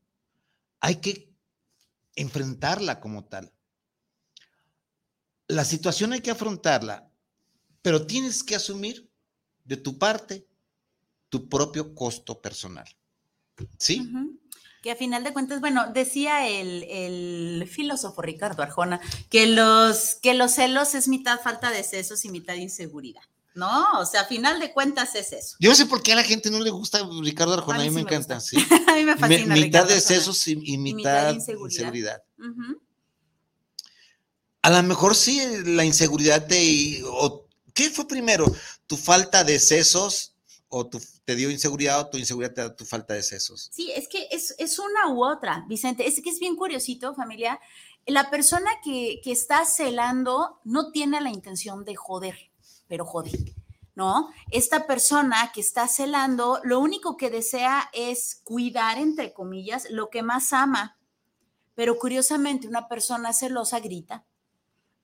[0.79, 1.33] hay que
[2.16, 3.51] enfrentarla como tal.
[5.49, 7.11] La situación hay que afrontarla,
[7.81, 9.11] pero tienes que asumir
[9.64, 10.47] de tu parte
[11.31, 12.87] tu propio costo personal.
[13.79, 14.07] ¿Sí?
[14.83, 20.53] que a final de cuentas, bueno, decía el, filósofo Ricardo Arjona que los, que los
[20.53, 23.23] celos es mitad falta de sesos y mitad inseguridad.
[23.55, 24.01] ¿No?
[24.01, 25.57] O sea, a final de cuentas es eso.
[25.61, 27.90] Yo no sé por qué a la gente no le gusta Ricardo Arjona, a mí,
[27.90, 28.57] me, encanta, sí.
[28.88, 29.55] a mí me fascina.
[29.55, 32.23] mitad de sesos y, mitad, de inseguridad.
[34.62, 37.03] A lo mejor sí la inseguridad te...
[37.05, 38.47] O, ¿Qué fue primero?
[38.87, 40.35] ¿Tu falta de sesos
[40.77, 40.88] o
[41.25, 43.71] te dio inseguridad o tu inseguridad te da tu falta de sesos.
[43.73, 46.09] Sí, es que es, una u otra, Vicente.
[46.09, 47.61] Es que es bien curiosito, familia.
[48.07, 52.51] La persona que, que está celando no tiene la intención de joder,
[52.94, 53.57] pero jode,
[53.96, 54.30] ¿no?
[54.52, 60.22] Esta persona que está celando, lo único que desea es cuidar, entre comillas, lo que
[60.22, 60.96] más ama.
[61.74, 64.24] Pero curiosamente, una persona celosa grita,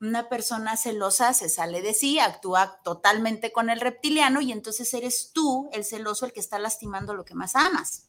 [0.01, 5.33] una persona celosa se sale de sí, actúa totalmente con el reptiliano y entonces eres
[5.35, 8.07] tú, el celoso, el que está lastimando lo que más amas,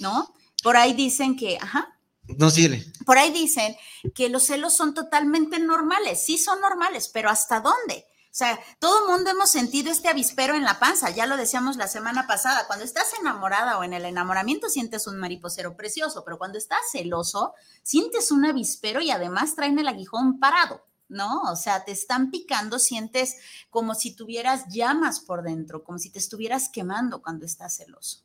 [0.00, 0.34] ¿no?
[0.64, 2.00] Por ahí dicen que, ajá.
[2.36, 2.84] No sirve.
[3.06, 3.76] Por ahí dicen
[4.12, 8.07] que los celos son totalmente normales, sí son normales, pero ¿hasta dónde?
[8.38, 11.88] O sea, todo mundo hemos sentido este avispero en la panza, ya lo decíamos la
[11.88, 16.56] semana pasada, cuando estás enamorada o en el enamoramiento sientes un mariposero precioso, pero cuando
[16.56, 20.86] estás celoso, sientes un avispero y además traen el aguijón parado.
[21.08, 21.42] ¿no?
[21.50, 23.38] O sea, te están picando, sientes
[23.70, 28.22] como si tuvieras llamas por dentro, como si te estuvieras quemando cuando estás celoso.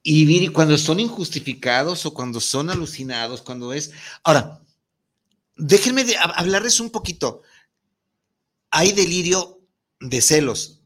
[0.00, 3.90] Y Viri, cuando son injustificados o cuando son alucinados, cuando es...
[4.22, 4.60] Ahora,
[5.56, 6.04] déjenme
[6.36, 7.42] hablarles un poquito.
[8.76, 9.60] Hay delirio
[10.00, 10.80] de celos.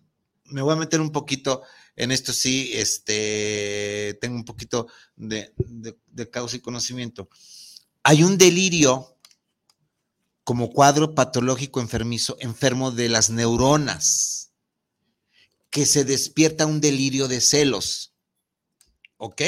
[0.45, 1.63] Me voy a meter un poquito
[1.97, 7.31] en esto, sí, este, tengo un poquito de causa y conocimiento.
[8.03, 9.17] Hay un delirio
[10.45, 14.53] como cuadro patológico enfermizo, enfermo de las neuronas,
[15.71, 18.13] que se despierta un delirio de celos.
[19.17, 19.41] ¿Ok?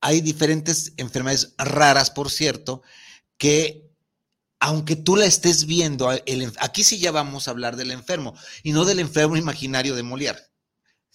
[0.00, 2.82] Hay diferentes enfermedades raras, por cierto,
[3.38, 3.83] que
[4.64, 8.86] aunque tú la estés viendo, aquí sí ya vamos a hablar del enfermo, y no
[8.86, 10.40] del enfermo imaginario de Molière,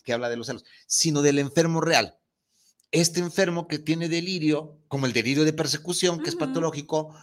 [0.04, 2.20] que habla de los celos, sino del enfermo real.
[2.92, 7.16] Este enfermo que tiene delirio, como el delirio de persecución, que es patológico,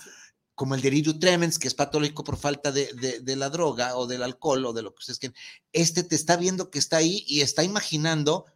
[0.56, 4.66] como el delirio tremens, que es patológico por falta de, la droga o del alcohol
[4.66, 5.38] o de lo que ustedes quieren,
[5.72, 8.46] este te está viendo que está ahí y está imaginando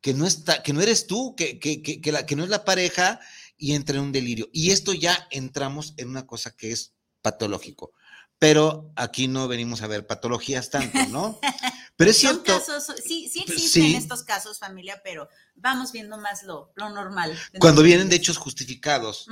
[0.00, 2.64] que no, está, que no eres tú, que, que, que, la, que no es la
[2.64, 3.18] pareja
[3.56, 4.48] y entra en un delirio.
[4.52, 7.92] Y esto ya entramos en una cosa que es patológico.
[8.38, 11.38] Pero aquí no venimos a ver patologías tanto, ¿no?
[11.96, 12.62] Pero es cierto.
[13.04, 17.36] sí, sí existen estos casos, familia, pero vamos viendo más lo, normal.
[17.58, 19.26] Cuando vienen de hechos justificados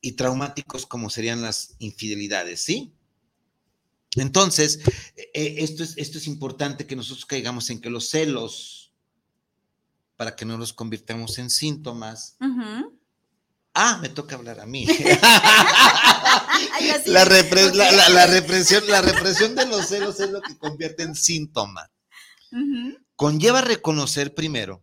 [0.00, 2.94] y traumáticos como serían las infidelidades, ¿sí?
[4.14, 4.78] Entonces,
[5.16, 8.92] eh, esto, es, esto es importante que nosotros caigamos en que los celos,
[10.16, 12.36] para que no los convirtamos en síntomas,
[13.74, 14.86] Ah, me toca hablar a mí.
[17.06, 21.02] La, repre- la- la- la represión, la represión de los celos es lo que convierte
[21.04, 21.90] en síntoma.
[23.16, 24.82] Conlleva reconocer primero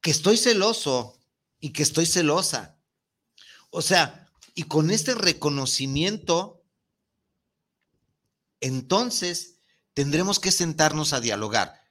[0.00, 1.18] que estoy celoso
[1.60, 2.76] y que estoy celosa.
[3.70, 6.62] O sea, y con este reconocimiento,
[8.60, 9.58] entonces
[9.94, 11.82] tendremos que sentarnos a dialogar,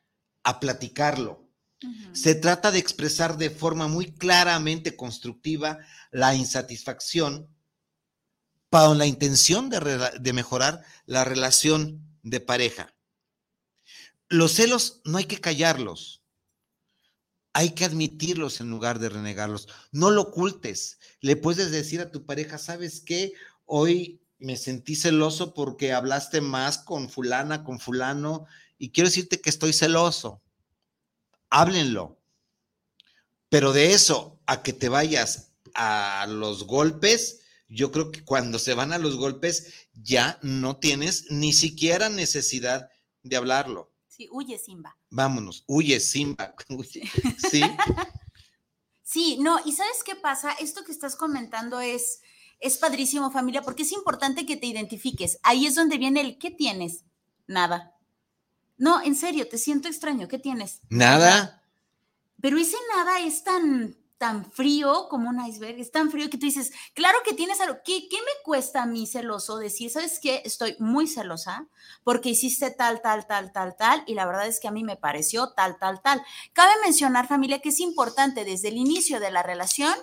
[0.44, 1.45] a platicarlo.
[2.14, 5.80] Se trata de expresar de forma muy claramente constructiva
[6.12, 7.50] la insatisfacción
[8.70, 12.94] con la intención de, de mejorar la relación de pareja.
[14.28, 16.24] Los celos no hay que callarlos,
[17.54, 19.70] hay que admitirlos en lugar de renegarlos.
[19.92, 21.00] No lo ocultes.
[21.22, 23.34] Le puedes decir a tu pareja, ¿sabes qué?
[23.66, 28.46] Hoy me sentí celoso porque hablaste más con fulana, con fulano,
[28.78, 30.42] y quiero decirte que estoy celoso
[31.56, 32.22] háblenlo.
[33.50, 38.74] Pero de eso a que te vayas a los golpes, yo creo que cuando se
[38.74, 42.90] van a los golpes ya no tienes ni siquiera necesidad
[43.24, 43.94] de hablarlo.
[44.08, 44.98] Sí, huye, Simba.
[45.10, 46.56] Vámonos, huye, Simba.
[47.50, 47.62] Sí,
[49.04, 50.52] Sí, no, y ¿sabes qué pasa?
[50.54, 52.22] Esto que estás comentando es,
[52.60, 55.40] es padrísimo, familia, porque es importante que te identifiques.
[55.44, 57.06] Ahí es donde viene el ¿qué tienes?
[57.48, 57.95] Nada.
[58.78, 60.82] No, en serio, te siento extraño, ¿qué tienes?
[60.90, 61.62] nada.
[62.42, 66.46] Pero ese nada es tan, tan frío como un iceberg, es tan frío que tú
[66.46, 70.42] dices, claro que tienes algo, ¿qué, qué me cuesta a mí celoso decir, sabes qué?
[70.46, 71.68] Estoy muy celosa
[72.04, 74.96] porque hiciste tal, tal, tal, tal, tal, y la verdad es que a mí me
[74.96, 76.22] pareció tal, tal, tal.
[76.54, 79.94] Cabe mencionar, familia, que es importante desde el inicio de la relación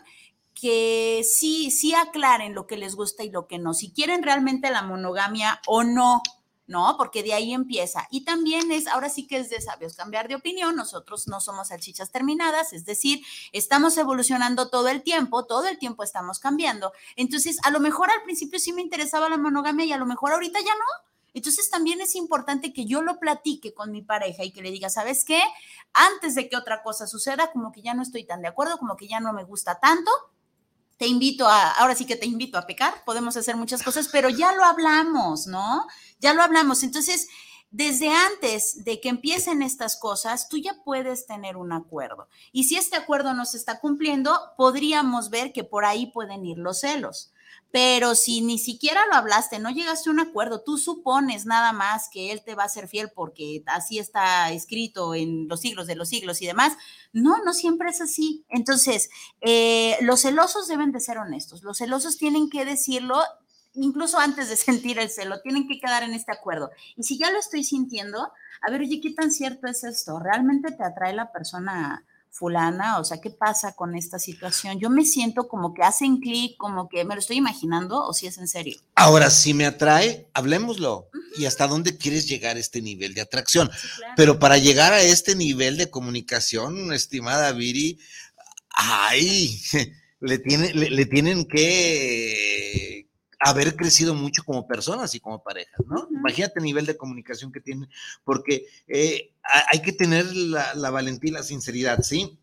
[0.54, 4.70] que sí, sí aclaren lo que les gusta y lo que no, si quieren realmente
[4.70, 6.22] la monogamia o no.
[6.72, 6.96] ¿No?
[6.96, 8.08] Porque de ahí empieza.
[8.10, 11.68] Y también es, ahora sí que es de sabios cambiar de opinión, nosotros no somos
[11.68, 16.92] salchichas terminadas, es decir, estamos evolucionando todo el tiempo, todo el tiempo estamos cambiando.
[17.14, 20.32] Entonces, a lo mejor al principio sí me interesaba la monogamia y a lo mejor
[20.32, 21.12] ahorita ya no.
[21.34, 24.90] Entonces también es importante que yo lo platique con mi pareja y que le diga,
[24.90, 25.40] ¿sabes qué?
[25.92, 28.96] Antes de que otra cosa suceda, como que ya no estoy tan de acuerdo, como
[28.96, 30.10] que ya no me gusta tanto,
[30.96, 34.28] te invito a, ahora sí que te invito a pecar, podemos hacer muchas cosas, pero
[34.28, 35.86] ya lo hablamos, ¿no?
[36.20, 36.82] Ya lo hablamos.
[36.82, 37.28] Entonces,
[37.72, 42.28] desde antes de que empiecen estas cosas, tú ya puedes tener un acuerdo.
[42.52, 46.58] Y si este acuerdo no se está cumpliendo, podríamos ver que por ahí pueden ir
[46.58, 47.32] los celos.
[47.72, 52.10] Pero si ni siquiera lo hablaste, no llegaste a un acuerdo, tú supones nada más
[52.12, 55.96] que él te va a ser fiel porque así está escrito en los siglos de
[55.96, 56.76] los siglos y demás.
[57.14, 58.44] No, no siempre es así.
[58.50, 59.08] Entonces,
[59.40, 61.62] eh, los celosos deben de ser honestos.
[61.62, 63.16] Los celosos tienen que decirlo
[63.74, 66.70] incluso antes de sentir el celo, tienen que quedar en este acuerdo.
[66.96, 70.18] Y si ya lo estoy sintiendo, a ver, oye, ¿qué tan cierto es esto?
[70.18, 72.98] ¿Realmente te atrae la persona fulana?
[72.98, 74.80] O sea, ¿qué pasa con esta situación?
[74.80, 78.26] Yo me siento como que hacen clic, como que me lo estoy imaginando, o si
[78.26, 78.76] es en serio.
[78.94, 81.08] Ahora, si me atrae, hablemoslo.
[81.36, 83.70] ¿Y hasta dónde quieres llegar este nivel de atracción?
[83.72, 84.14] Sí, claro.
[84.16, 87.98] Pero para llegar a este nivel de comunicación, estimada Viri,
[88.70, 89.60] ay,
[90.20, 92.91] le, tiene, le, le tienen que
[93.44, 96.06] haber crecido mucho como personas y como parejas, ¿no?
[96.10, 97.88] Imagínate el nivel de comunicación que tienen,
[98.24, 102.38] porque eh, ha- hay que tener la, la valentía y la sinceridad, ¿sí?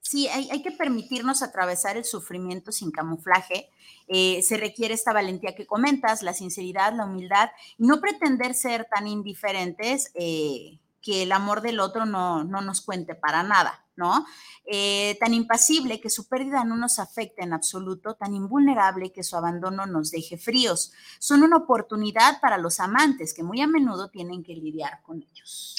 [0.00, 3.68] Sí, hay, hay que permitirnos atravesar el sufrimiento sin camuflaje.
[4.06, 8.86] Eh, se requiere esta valentía que comentas, la sinceridad, la humildad, y no pretender ser
[8.94, 14.26] tan indiferentes eh, que el amor del otro no, no nos cuente para nada, ¿no?
[14.64, 19.36] Eh, tan impasible que su pérdida no nos afecte en absoluto, tan invulnerable que su
[19.36, 20.92] abandono nos deje fríos.
[21.18, 25.76] Son una oportunidad para los amantes que muy a menudo tienen que lidiar con ellos.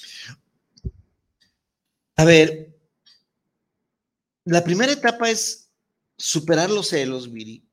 [2.16, 2.76] A ver,
[4.46, 5.70] la primera etapa es
[6.18, 7.64] superar los celos, Viri,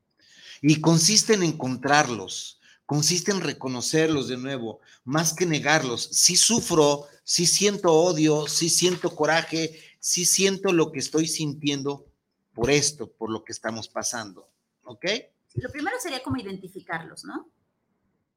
[0.61, 6.09] y consiste en encontrarlos, consiste en reconocerlos de nuevo, más que negarlos.
[6.13, 12.05] Sí sufro, sí siento odio, sí siento coraje, sí siento lo que estoy sintiendo
[12.53, 14.51] por esto, por lo que estamos pasando,
[14.83, 15.07] ¿ok?
[15.55, 17.49] Lo primero sería como identificarlos, ¿no?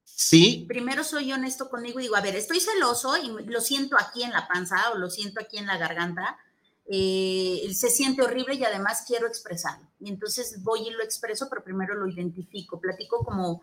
[0.06, 4.24] Sí, primero soy honesto conmigo y digo, a ver, estoy celoso y lo siento aquí
[4.24, 6.38] en la panza o lo siento aquí en la garganta,
[6.86, 9.90] eh, se siente horrible y además quiero expresarlo.
[10.00, 13.62] Y entonces voy y lo expreso, pero primero lo identifico, platico como,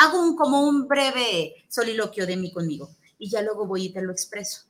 [0.00, 4.02] hago un, como un breve soliloquio de mí conmigo y ya luego voy y te
[4.02, 4.66] lo expreso.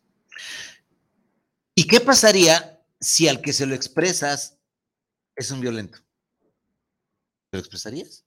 [1.79, 4.59] ¿Y qué pasaría si al que se lo expresas
[5.37, 5.99] es un violento?
[7.51, 8.25] ¿Te lo expresarías?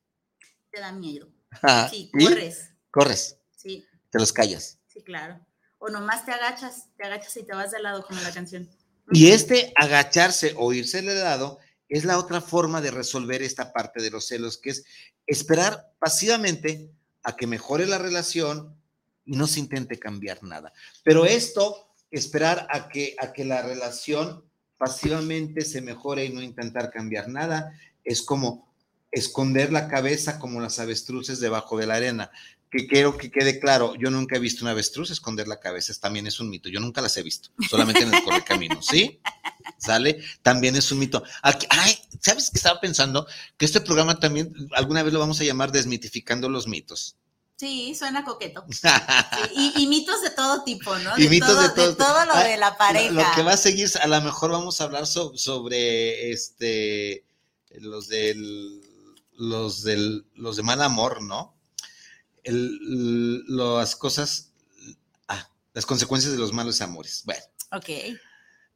[0.71, 1.29] Te da miedo.
[1.61, 2.69] Ah, Sí, corres.
[2.91, 4.79] Corres, Sí, te los callas.
[4.87, 5.45] sí, claro.
[5.79, 8.69] O nomás te agachas, te agachas y te vas de lado como la canción.
[9.11, 14.01] Y este agacharse o irse de lado es la otra forma de resolver esta parte
[14.01, 14.85] de los celos, que es
[15.27, 16.89] esperar pasivamente
[17.23, 18.81] a que mejore la relación
[19.25, 20.71] y no se intente cambiar nada.
[21.03, 24.43] Pero esto, esperar a que, a que la relación
[24.77, 28.73] pasivamente se mejore y no intentar cambiar nada, es como
[29.11, 32.31] esconder la cabeza como las avestruces debajo de la arena.
[32.69, 36.25] Que quiero que quede claro, yo nunca he visto una avestruz esconder la cabeza, también
[36.25, 39.19] es un mito, yo nunca las he visto, solamente en el correcamino, ¿sí?
[39.77, 40.23] ¿Sale?
[40.41, 41.21] También es un mito.
[41.43, 43.27] Aquí, ay, ¿sabes qué estaba pensando?
[43.57, 47.17] Que este programa también alguna vez lo vamos a llamar Desmitificando los mitos.
[47.61, 48.65] Sí, suena coqueto.
[49.55, 51.15] y, mitos de todo tipo, ¿no?
[51.15, 53.11] Y mitos de todo, de todo lo de la pareja.
[53.11, 57.23] Lo, que va a seguir, a lo mejor vamos a hablar sobre este
[57.77, 58.81] los del
[59.33, 61.55] los del los de mal amor, ¿no?
[62.45, 64.53] las cosas,
[65.27, 67.21] ah, las consecuencias de los malos amores.
[67.25, 67.43] Bueno.
[67.73, 67.89] Ok.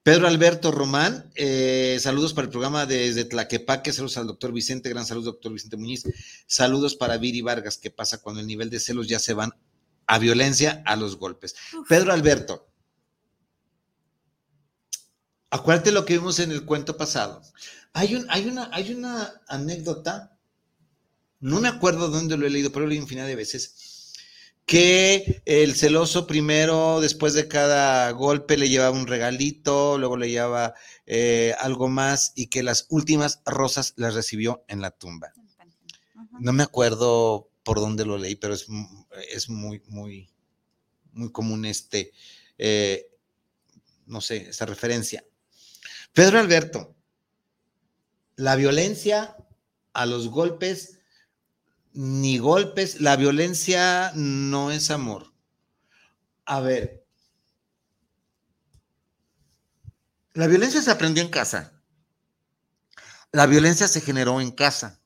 [0.06, 5.04] Pedro Alberto Román, eh, saludos para el programa desde Tlaquepaque, saludos al doctor Vicente, gran
[5.04, 6.04] saludo, doctor Vicente Muñiz.
[6.46, 9.54] Saludos para Viri Vargas, ¿qué pasa cuando el nivel de celos ya se van
[10.06, 11.56] a violencia, a los golpes?
[11.90, 12.70] Pedro Alberto,
[15.50, 17.42] acuérdate lo que vimos en el cuento pasado.
[17.94, 20.38] Hay, un, hay, una, hay una anécdota,
[21.40, 23.74] no me acuerdo dónde lo he leído, pero lo he leído infinidad de veces
[24.66, 30.74] que el celoso primero, después de cada golpe, le llevaba un regalito, luego le llevaba
[31.06, 35.34] eh, algo más y que las últimas rosas las recibió en la tumba.
[36.40, 38.66] No me acuerdo por dónde lo leí, pero es,
[39.32, 40.30] es muy, muy,
[41.12, 42.12] muy común este,
[42.58, 43.08] eh,
[44.08, 45.24] no sé, esa referencia.
[46.12, 46.96] Pedro Alberto,
[48.36, 49.38] la violencia
[49.94, 50.95] a los golpes
[51.96, 53.02] ni golpes.
[53.02, 55.34] La violencia no es amor.
[56.46, 57.08] A ver.
[60.34, 61.82] La violencia se aprendió en casa.
[63.32, 65.02] La violencia se generó en casa.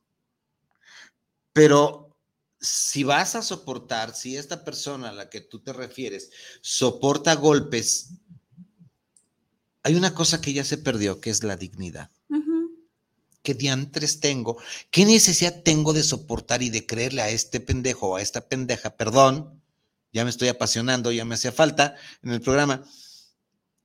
[1.53, 2.17] Pero
[2.59, 6.31] si vas a soportar, si esta persona a la que tú te refieres
[6.61, 8.09] soporta golpes,
[9.83, 12.11] hay una cosa que ya se perdió, que es la dignidad.
[13.41, 14.57] ¿Qué diantres tengo?
[14.91, 18.95] ¿Qué necesidad tengo de soportar y de creerle a este pendejo o a esta pendeja?
[18.97, 19.61] Perdón,
[20.11, 22.83] ya me estoy apasionando, ya me hacía falta en el programa,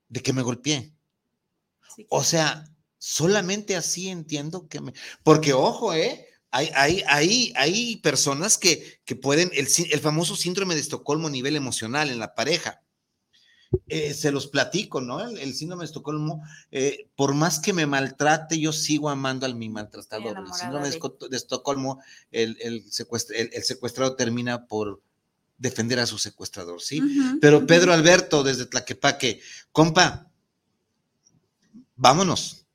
[0.08, 0.92] de que me golpeé.
[2.08, 2.64] O sea,
[2.98, 4.92] solamente así entiendo que me...
[5.22, 6.26] Porque ojo, ¿eh?
[6.50, 11.30] Hay, hay, hay, hay personas que, que pueden, el, el famoso síndrome de Estocolmo a
[11.30, 12.83] nivel emocional en la pareja
[13.88, 15.20] eh, se los platico, ¿no?
[15.20, 19.68] El, síndrome de Estocolmo, eh, por más que me maltrate, yo sigo amando al mi
[19.68, 20.38] maltratador.
[20.38, 22.00] El síndrome de, Estocolmo,
[22.30, 25.00] el, el, secuestrado termina por
[25.58, 27.00] defender a su secuestrador, ¿sí?
[27.40, 29.40] Pero Pedro Alberto, desde Tlaquepaque,
[29.72, 30.30] compa,
[31.96, 32.66] vámonos.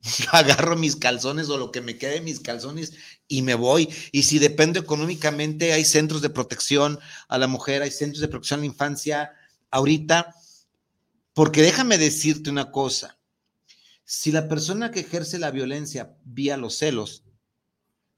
[0.32, 2.92] Agarro mis calzones o lo que me quede de mis calzones
[3.26, 3.88] y me voy.
[4.12, 6.98] Y si depende económicamente, hay centros de protección
[7.28, 9.32] a la mujer, hay centros de protección a la infancia.
[9.70, 10.34] Ahorita
[11.38, 13.16] porque déjame decirte una cosa,
[14.04, 17.22] si la persona que ejerce la violencia vía los celos,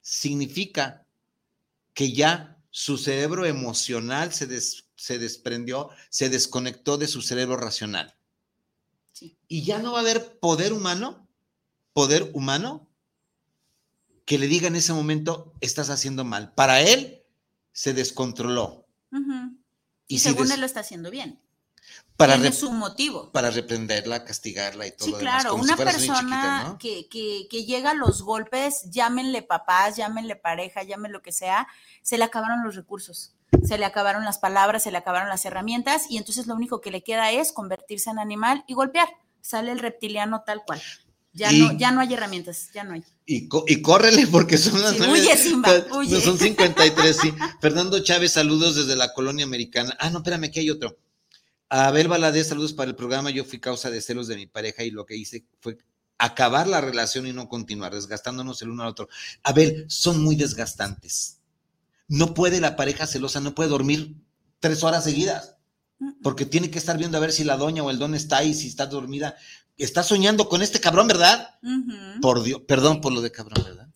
[0.01, 1.05] significa
[1.93, 4.47] que ya su cerebro emocional se,
[4.95, 8.15] se desprendió, se desconectó de su cerebro racional.
[9.47, 11.27] Y ya no va a haber poder humano,
[11.93, 12.89] poder humano,
[14.25, 16.55] que le diga en ese momento, estás haciendo mal.
[16.55, 17.21] Para él,
[17.71, 18.87] se descontroló.
[20.07, 21.39] Y, según él lo está haciendo bien
[22.17, 23.31] para tiene su motivo.
[23.31, 25.07] Para reprenderla, castigarla y todo.
[25.07, 31.13] Sí, claro, una persona que, que, llega a los golpes, llámenle papás, llámenle pareja, llámenle
[31.13, 31.67] lo que sea,
[32.01, 33.33] se le acabaron los recursos,
[33.63, 36.91] se le acabaron las palabras, se le acabaron las herramientas y entonces lo único que
[36.91, 39.09] le queda es convertirse en animal y golpear.
[39.41, 40.81] Sale el reptiliano tal cual.
[41.33, 43.03] Ya, no, ya no hay herramientas, ya no hay.
[43.25, 46.19] Y, y córrele porque son las sí, huye, Simba, huye.
[46.19, 47.33] Son 53, sí.
[47.61, 49.95] Fernando Chávez, saludos desde la colonia americana.
[49.99, 50.97] Ah, no, espérame, aquí hay otro.
[51.73, 53.29] Abel Valadez, saludos para el programa.
[53.29, 55.77] Yo fui causa de celos de mi pareja y lo que hice fue
[56.17, 59.07] acabar la relación y no continuar, desgastándonos el uno al otro.
[59.41, 61.39] Abel, son muy desgastantes.
[62.09, 64.17] No puede la pareja celosa, no puede dormir
[64.59, 65.55] tres horas seguidas,
[66.21, 68.53] porque tiene que estar viendo a ver si la doña o el don está ahí,
[68.53, 69.37] si está dormida.
[69.77, 71.57] Está soñando con este cabrón, ¿verdad?
[72.21, 73.87] Por Dios, perdón por lo de cabrón, ¿verdad?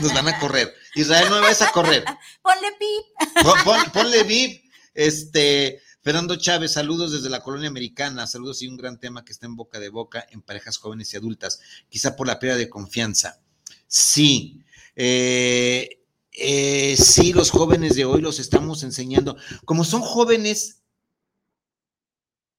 [0.00, 0.72] Nos van a correr.
[0.94, 2.04] Israel, no me vas a correr.
[2.42, 3.92] Ponle pip.
[3.92, 4.64] ponle pip.
[4.94, 9.44] Este, Fernando Chávez, saludos desde la colonia americana, saludos y un gran tema que está
[9.44, 13.40] en boca de boca en parejas jóvenes y adultas, quizá por la pérdida de confianza.
[13.86, 14.64] Sí,
[14.96, 16.00] eh,
[16.32, 19.36] eh, sí, los jóvenes de hoy los estamos enseñando.
[19.66, 20.80] Como son jóvenes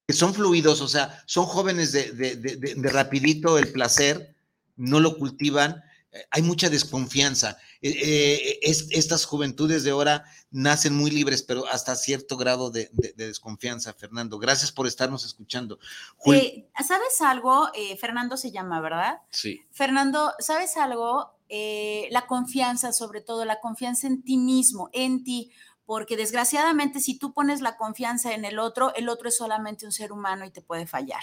[0.07, 4.35] que son fluidos, o sea, son jóvenes de, de rapidito el placer,
[4.75, 5.81] no lo cultivan,
[6.29, 7.57] hay mucha desconfianza.
[7.81, 12.89] Eh, eh, es- estas juventudes de ahora nacen muy libres, pero hasta cierto grado de,
[12.93, 14.37] de- de desconfianza, Fernando.
[14.37, 15.79] Gracias por estarnos escuchando.
[16.17, 17.69] Jul- Eh, ¿Sabes algo?
[17.73, 19.19] Eh, Fernando se llama, ¿verdad?
[19.29, 19.61] sí.
[19.71, 21.31] Fernando, ¿sabes algo?
[21.53, 25.51] Eh, la confianza, sobre todo, la confianza en ti mismo, en ti,
[25.91, 29.91] porque desgraciadamente si tú pones la confianza en el otro, el otro es solamente un
[29.91, 31.19] ser humano y te puede fallar.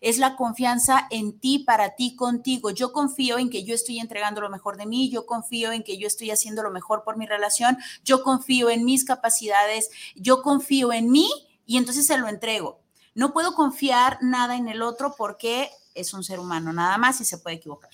[0.00, 2.70] Es la confianza en ti, para ti, contigo.
[2.70, 5.98] Yo confío en que yo estoy entregando lo mejor de mí, yo confío en que
[5.98, 10.92] yo estoy haciendo lo mejor por mi relación, yo confío en mis capacidades, yo confío
[10.92, 11.28] en mí
[11.66, 12.80] y entonces se lo entrego.
[13.16, 17.24] No puedo confiar nada en el otro porque es un ser humano, nada más y
[17.24, 17.90] se puede equivocar.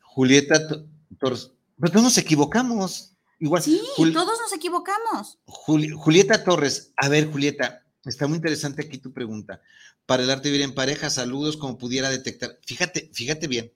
[0.00, 0.86] Julieta T-
[1.18, 1.50] Torres.
[1.78, 3.09] Pero no nos equivocamos.
[3.40, 3.62] Igual.
[3.62, 5.38] Sí, Jul- todos nos equivocamos.
[5.46, 9.60] Juli- Julieta Torres, a ver, Julieta, está muy interesante aquí tu pregunta.
[10.06, 12.58] Para el arte de vivir en pareja, saludos, como pudiera detectar.
[12.66, 13.72] Fíjate, fíjate bien.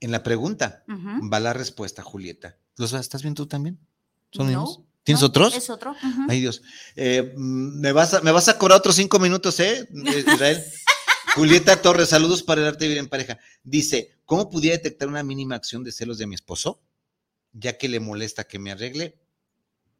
[0.00, 0.84] En la pregunta
[1.32, 2.56] va la respuesta, Julieta.
[2.76, 3.78] ¿Los estás viendo tú también?
[4.30, 4.80] ¿Son No, mismos?
[5.02, 5.54] ¿Tienes no, otros?
[5.56, 5.96] Es otro.
[6.28, 6.62] Ay, Dios.
[6.94, 10.62] Eh, mm, me, vas a, me vas a cobrar otros cinco minutos, ¿eh, eh, Israel?
[11.34, 13.38] Julieta Torres, saludos para el arte de vivir en pareja.
[13.62, 16.82] Dice, ¿cómo pudiera detectar una mínima acción de celos de mi esposo?
[17.52, 19.18] Ya que le molesta que me arregle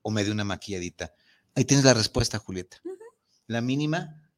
[0.02, 1.14] o me dé una maquilladita.
[1.54, 2.80] Ahí tienes la respuesta, Julieta.
[3.46, 4.30] La mínima,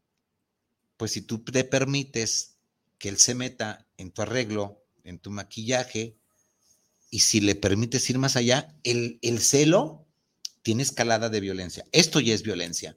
[0.96, 2.56] pues si tú te permites
[2.98, 6.16] que él se meta en tu arreglo, en tu maquillaje,
[7.10, 10.06] y si le permites ir más allá, el, el celo
[10.62, 11.84] tiene escalada de violencia.
[11.92, 12.96] Esto ya es violencia.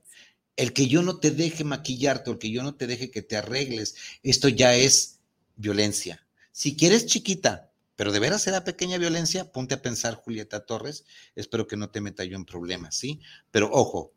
[0.55, 3.21] El que yo no te deje maquillarte o el que yo no te deje que
[3.21, 5.19] te arregles, esto ya es
[5.55, 6.25] violencia.
[6.51, 11.67] Si quieres chiquita, pero de veras será pequeña violencia, ponte a pensar, Julieta Torres, espero
[11.67, 13.19] que no te meta yo en problemas, ¿sí?
[13.51, 14.13] Pero ojo,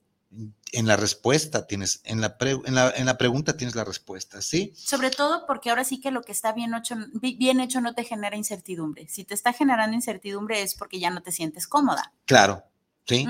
[0.73, 4.43] en la respuesta tienes, en la, pre- en la, en la pregunta tienes la respuesta,
[4.43, 4.73] ¿sí?
[4.77, 7.95] Sobre todo porque ahora sí que lo que está bien hecho, bi- bien hecho no
[7.95, 9.09] te genera incertidumbre.
[9.09, 12.13] Si te está generando incertidumbre es porque ya no te sientes cómoda.
[12.27, 12.65] Claro,
[13.07, 13.27] ¿sí?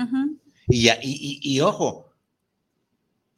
[0.67, 2.06] Y, ya, y, y- y ojo,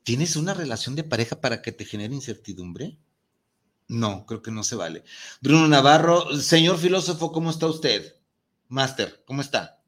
[0.04, 2.98] ¿tienes una relación de pareja para que te genere incertidumbre?
[3.88, 5.04] No, creo que no se vale.
[5.42, 8.16] Bruno Navarro, señor filósofo, ¿cómo está usted?
[8.68, 9.82] Máster, ¿cómo está?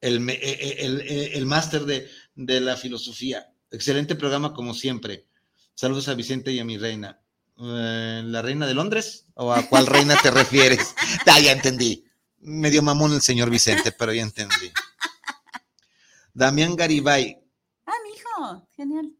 [0.00, 3.52] El, eh, eh, el, eh, el máster de, de la filosofía.
[3.70, 5.28] Excelente programa como siempre.
[5.74, 7.20] Saludos a Vicente y a mi reina.
[7.56, 9.26] ¿La reina de Londres?
[9.34, 10.94] ¿O a cuál reina te refieres?
[11.26, 12.04] Ah, ya entendí.
[12.40, 14.72] Medio mamón el señor Vicente, pero ya entendí.
[16.34, 17.40] Damián Garibay.
[17.86, 19.12] Ah, mi hijo, genial.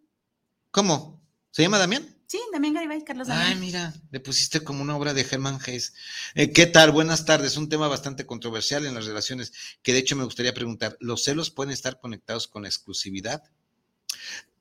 [0.73, 1.23] ¿Cómo?
[1.51, 2.09] ¿Se llama Damián?
[2.27, 3.61] Sí, también Garibay, Carlos Ay, Damián.
[3.61, 5.93] mira, le pusiste como una obra de Hermann Hesse.
[6.35, 6.91] Eh, ¿Qué tal?
[6.91, 7.59] Buenas tardes.
[7.59, 9.53] Un tema bastante controversial en las relaciones,
[9.83, 13.43] que de hecho me gustaría preguntar, ¿los celos pueden estar conectados con la exclusividad?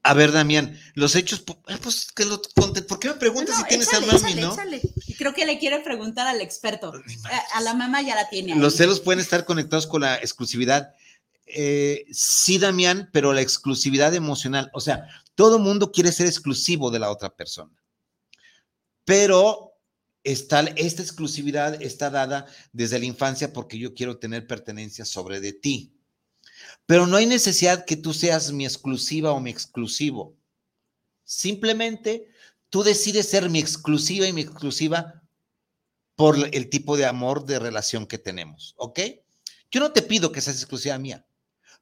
[0.04, 2.82] A ver, Damián, los hechos, ah, pues que lo conte.
[2.82, 4.54] ¿Por qué me preguntas No, si tienes échale, a mami, échale, no?
[4.54, 4.82] échale.
[5.18, 6.92] Creo que le quiere preguntar al experto.
[7.08, 7.16] Ni
[7.54, 8.52] A, la mamá ya la tiene.
[8.54, 8.60] ahí.
[8.60, 10.94] Los celos pueden estar conectados con la exclusividad.
[11.46, 14.72] Eh, sí, Damián, pero la exclusividad emocional.
[14.74, 17.72] O sea, todo mundo quiere ser exclusivo de la otra persona.
[19.06, 19.72] Pero
[20.24, 25.94] esta exclusividad está dada desde la infancia porque yo quiero tener pertenencia sobre de ti.
[26.86, 30.36] Pero no hay necesidad que tú seas mi exclusiva o mi exclusivo.
[31.24, 32.28] Simplemente
[32.70, 35.22] tú decides ser mi exclusiva y mi exclusiva
[36.16, 39.00] por el tipo de amor, de relación que tenemos, ¿ok?
[39.72, 41.26] Yo no te pido que seas exclusiva mía,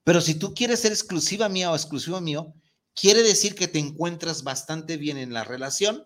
[0.04, 2.54] pero si tú quieres ser exclusiva mía o exclusivo mío,
[3.00, 6.06] quiere decir que te encuentras bastante bien en la relación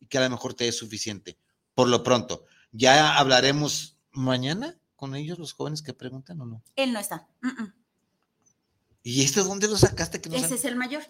[0.00, 1.38] y que a lo mejor te es suficiente.
[1.74, 6.62] Por lo pronto, ya hablaremos mañana con ellos, los jóvenes que preguntan o no.
[6.76, 7.28] Él no está.
[9.02, 10.20] ¿Y este dónde lo sacaste?
[10.20, 10.56] Que no Ese sabe?
[10.56, 11.02] es el mayor.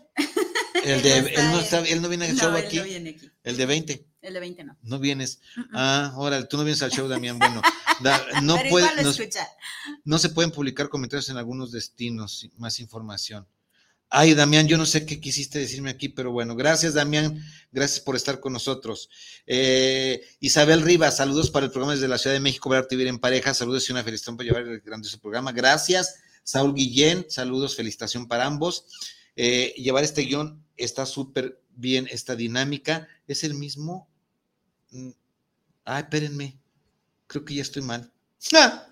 [0.84, 2.66] el de, él no él, no está está, él no viene al No, show él
[2.66, 3.30] aquí, no viene aquí.
[3.44, 4.06] el de 20.
[4.22, 4.76] El de 20 no.
[4.82, 5.40] No vienes.
[5.72, 7.38] Ah, órale, tú no vienes al show, Damián.
[7.38, 7.62] Bueno,
[8.02, 8.88] da- no, puede,
[10.04, 12.48] no se pueden publicar comentarios en algunos destinos.
[12.56, 13.46] Más información.
[14.16, 17.44] Ay, Damián, yo no sé qué quisiste decirme aquí, pero bueno, gracias, Damián.
[17.72, 19.10] Gracias por estar con nosotros.
[19.44, 23.18] Eh, Isabel Rivas, saludos para el programa desde la Ciudad de México, ver Vivir en
[23.18, 23.52] Pareja.
[23.54, 25.50] Saludos y una felicitación por llevar el grandioso programa.
[25.50, 26.20] Gracias.
[26.44, 28.86] Saúl Guillén, saludos, felicitación para ambos.
[29.34, 33.08] Eh, llevar este guion está súper bien, esta dinámica.
[33.26, 34.08] ¿Es el mismo?
[34.92, 35.10] Mm,
[35.86, 36.56] Ay, espérenme.
[37.26, 38.12] Creo que ya estoy mal.
[38.54, 38.86] ¡Ah!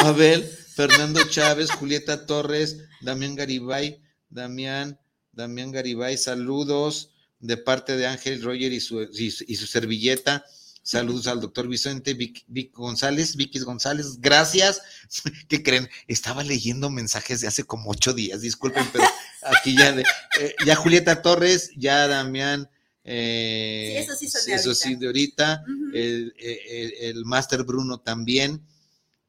[0.00, 4.00] Abel, Fernando Chávez, Julieta Torres, Damián Garibay,
[4.32, 4.98] Damián,
[5.32, 7.10] Damián Garibay, saludos
[7.40, 10.44] de parte de Ángel Roger y su, y su- y su servilleta.
[10.84, 14.82] Saludos al doctor Vicente Vic, Vic González, Vicky González, gracias.
[15.48, 15.88] ¿Qué creen?
[16.08, 19.04] Estaba leyendo mensajes de hace como ocho días, disculpen, pero
[19.42, 20.02] aquí ya, de-
[20.40, 22.68] eh, ya Julieta Torres, ya Damián
[23.04, 24.84] Eh, Sí, eso sí son de eso ahorita.
[24.88, 25.64] sí, de ahorita.
[25.94, 28.64] El, el, el Master Bruno también.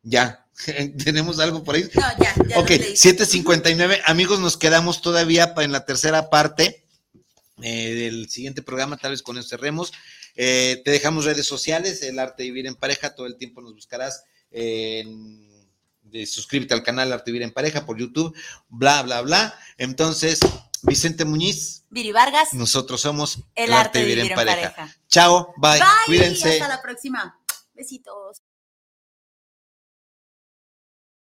[0.04, 0.43] Ya,
[1.04, 1.89] tenemos algo por ahí.
[1.93, 2.60] No, ya, ya.
[2.60, 2.93] Ok, los leí.
[2.93, 4.01] 7.59.
[4.06, 6.86] Amigos, nos quedamos todavía en la tercera parte
[7.62, 9.91] eh, del siguiente programa, tal vez con eso cerremos.
[10.36, 13.74] Eh, te dejamos redes sociales, el arte de vivir en pareja, todo el tiempo nos
[13.74, 15.54] buscarás en
[16.26, 18.36] suscríbete al canal Arte Vivir en Pareja por YouTube,
[18.70, 19.58] bla, bla, bla.
[19.78, 20.39] Entonces,
[20.84, 24.95] Vicente Muñiz, Viri Vargas, nosotros somos el arte de vivir en pareja.
[25.08, 26.54] Chao, bye, Bye, cuídense.
[26.54, 27.39] hasta la próxima.
[27.74, 28.41] Besitos.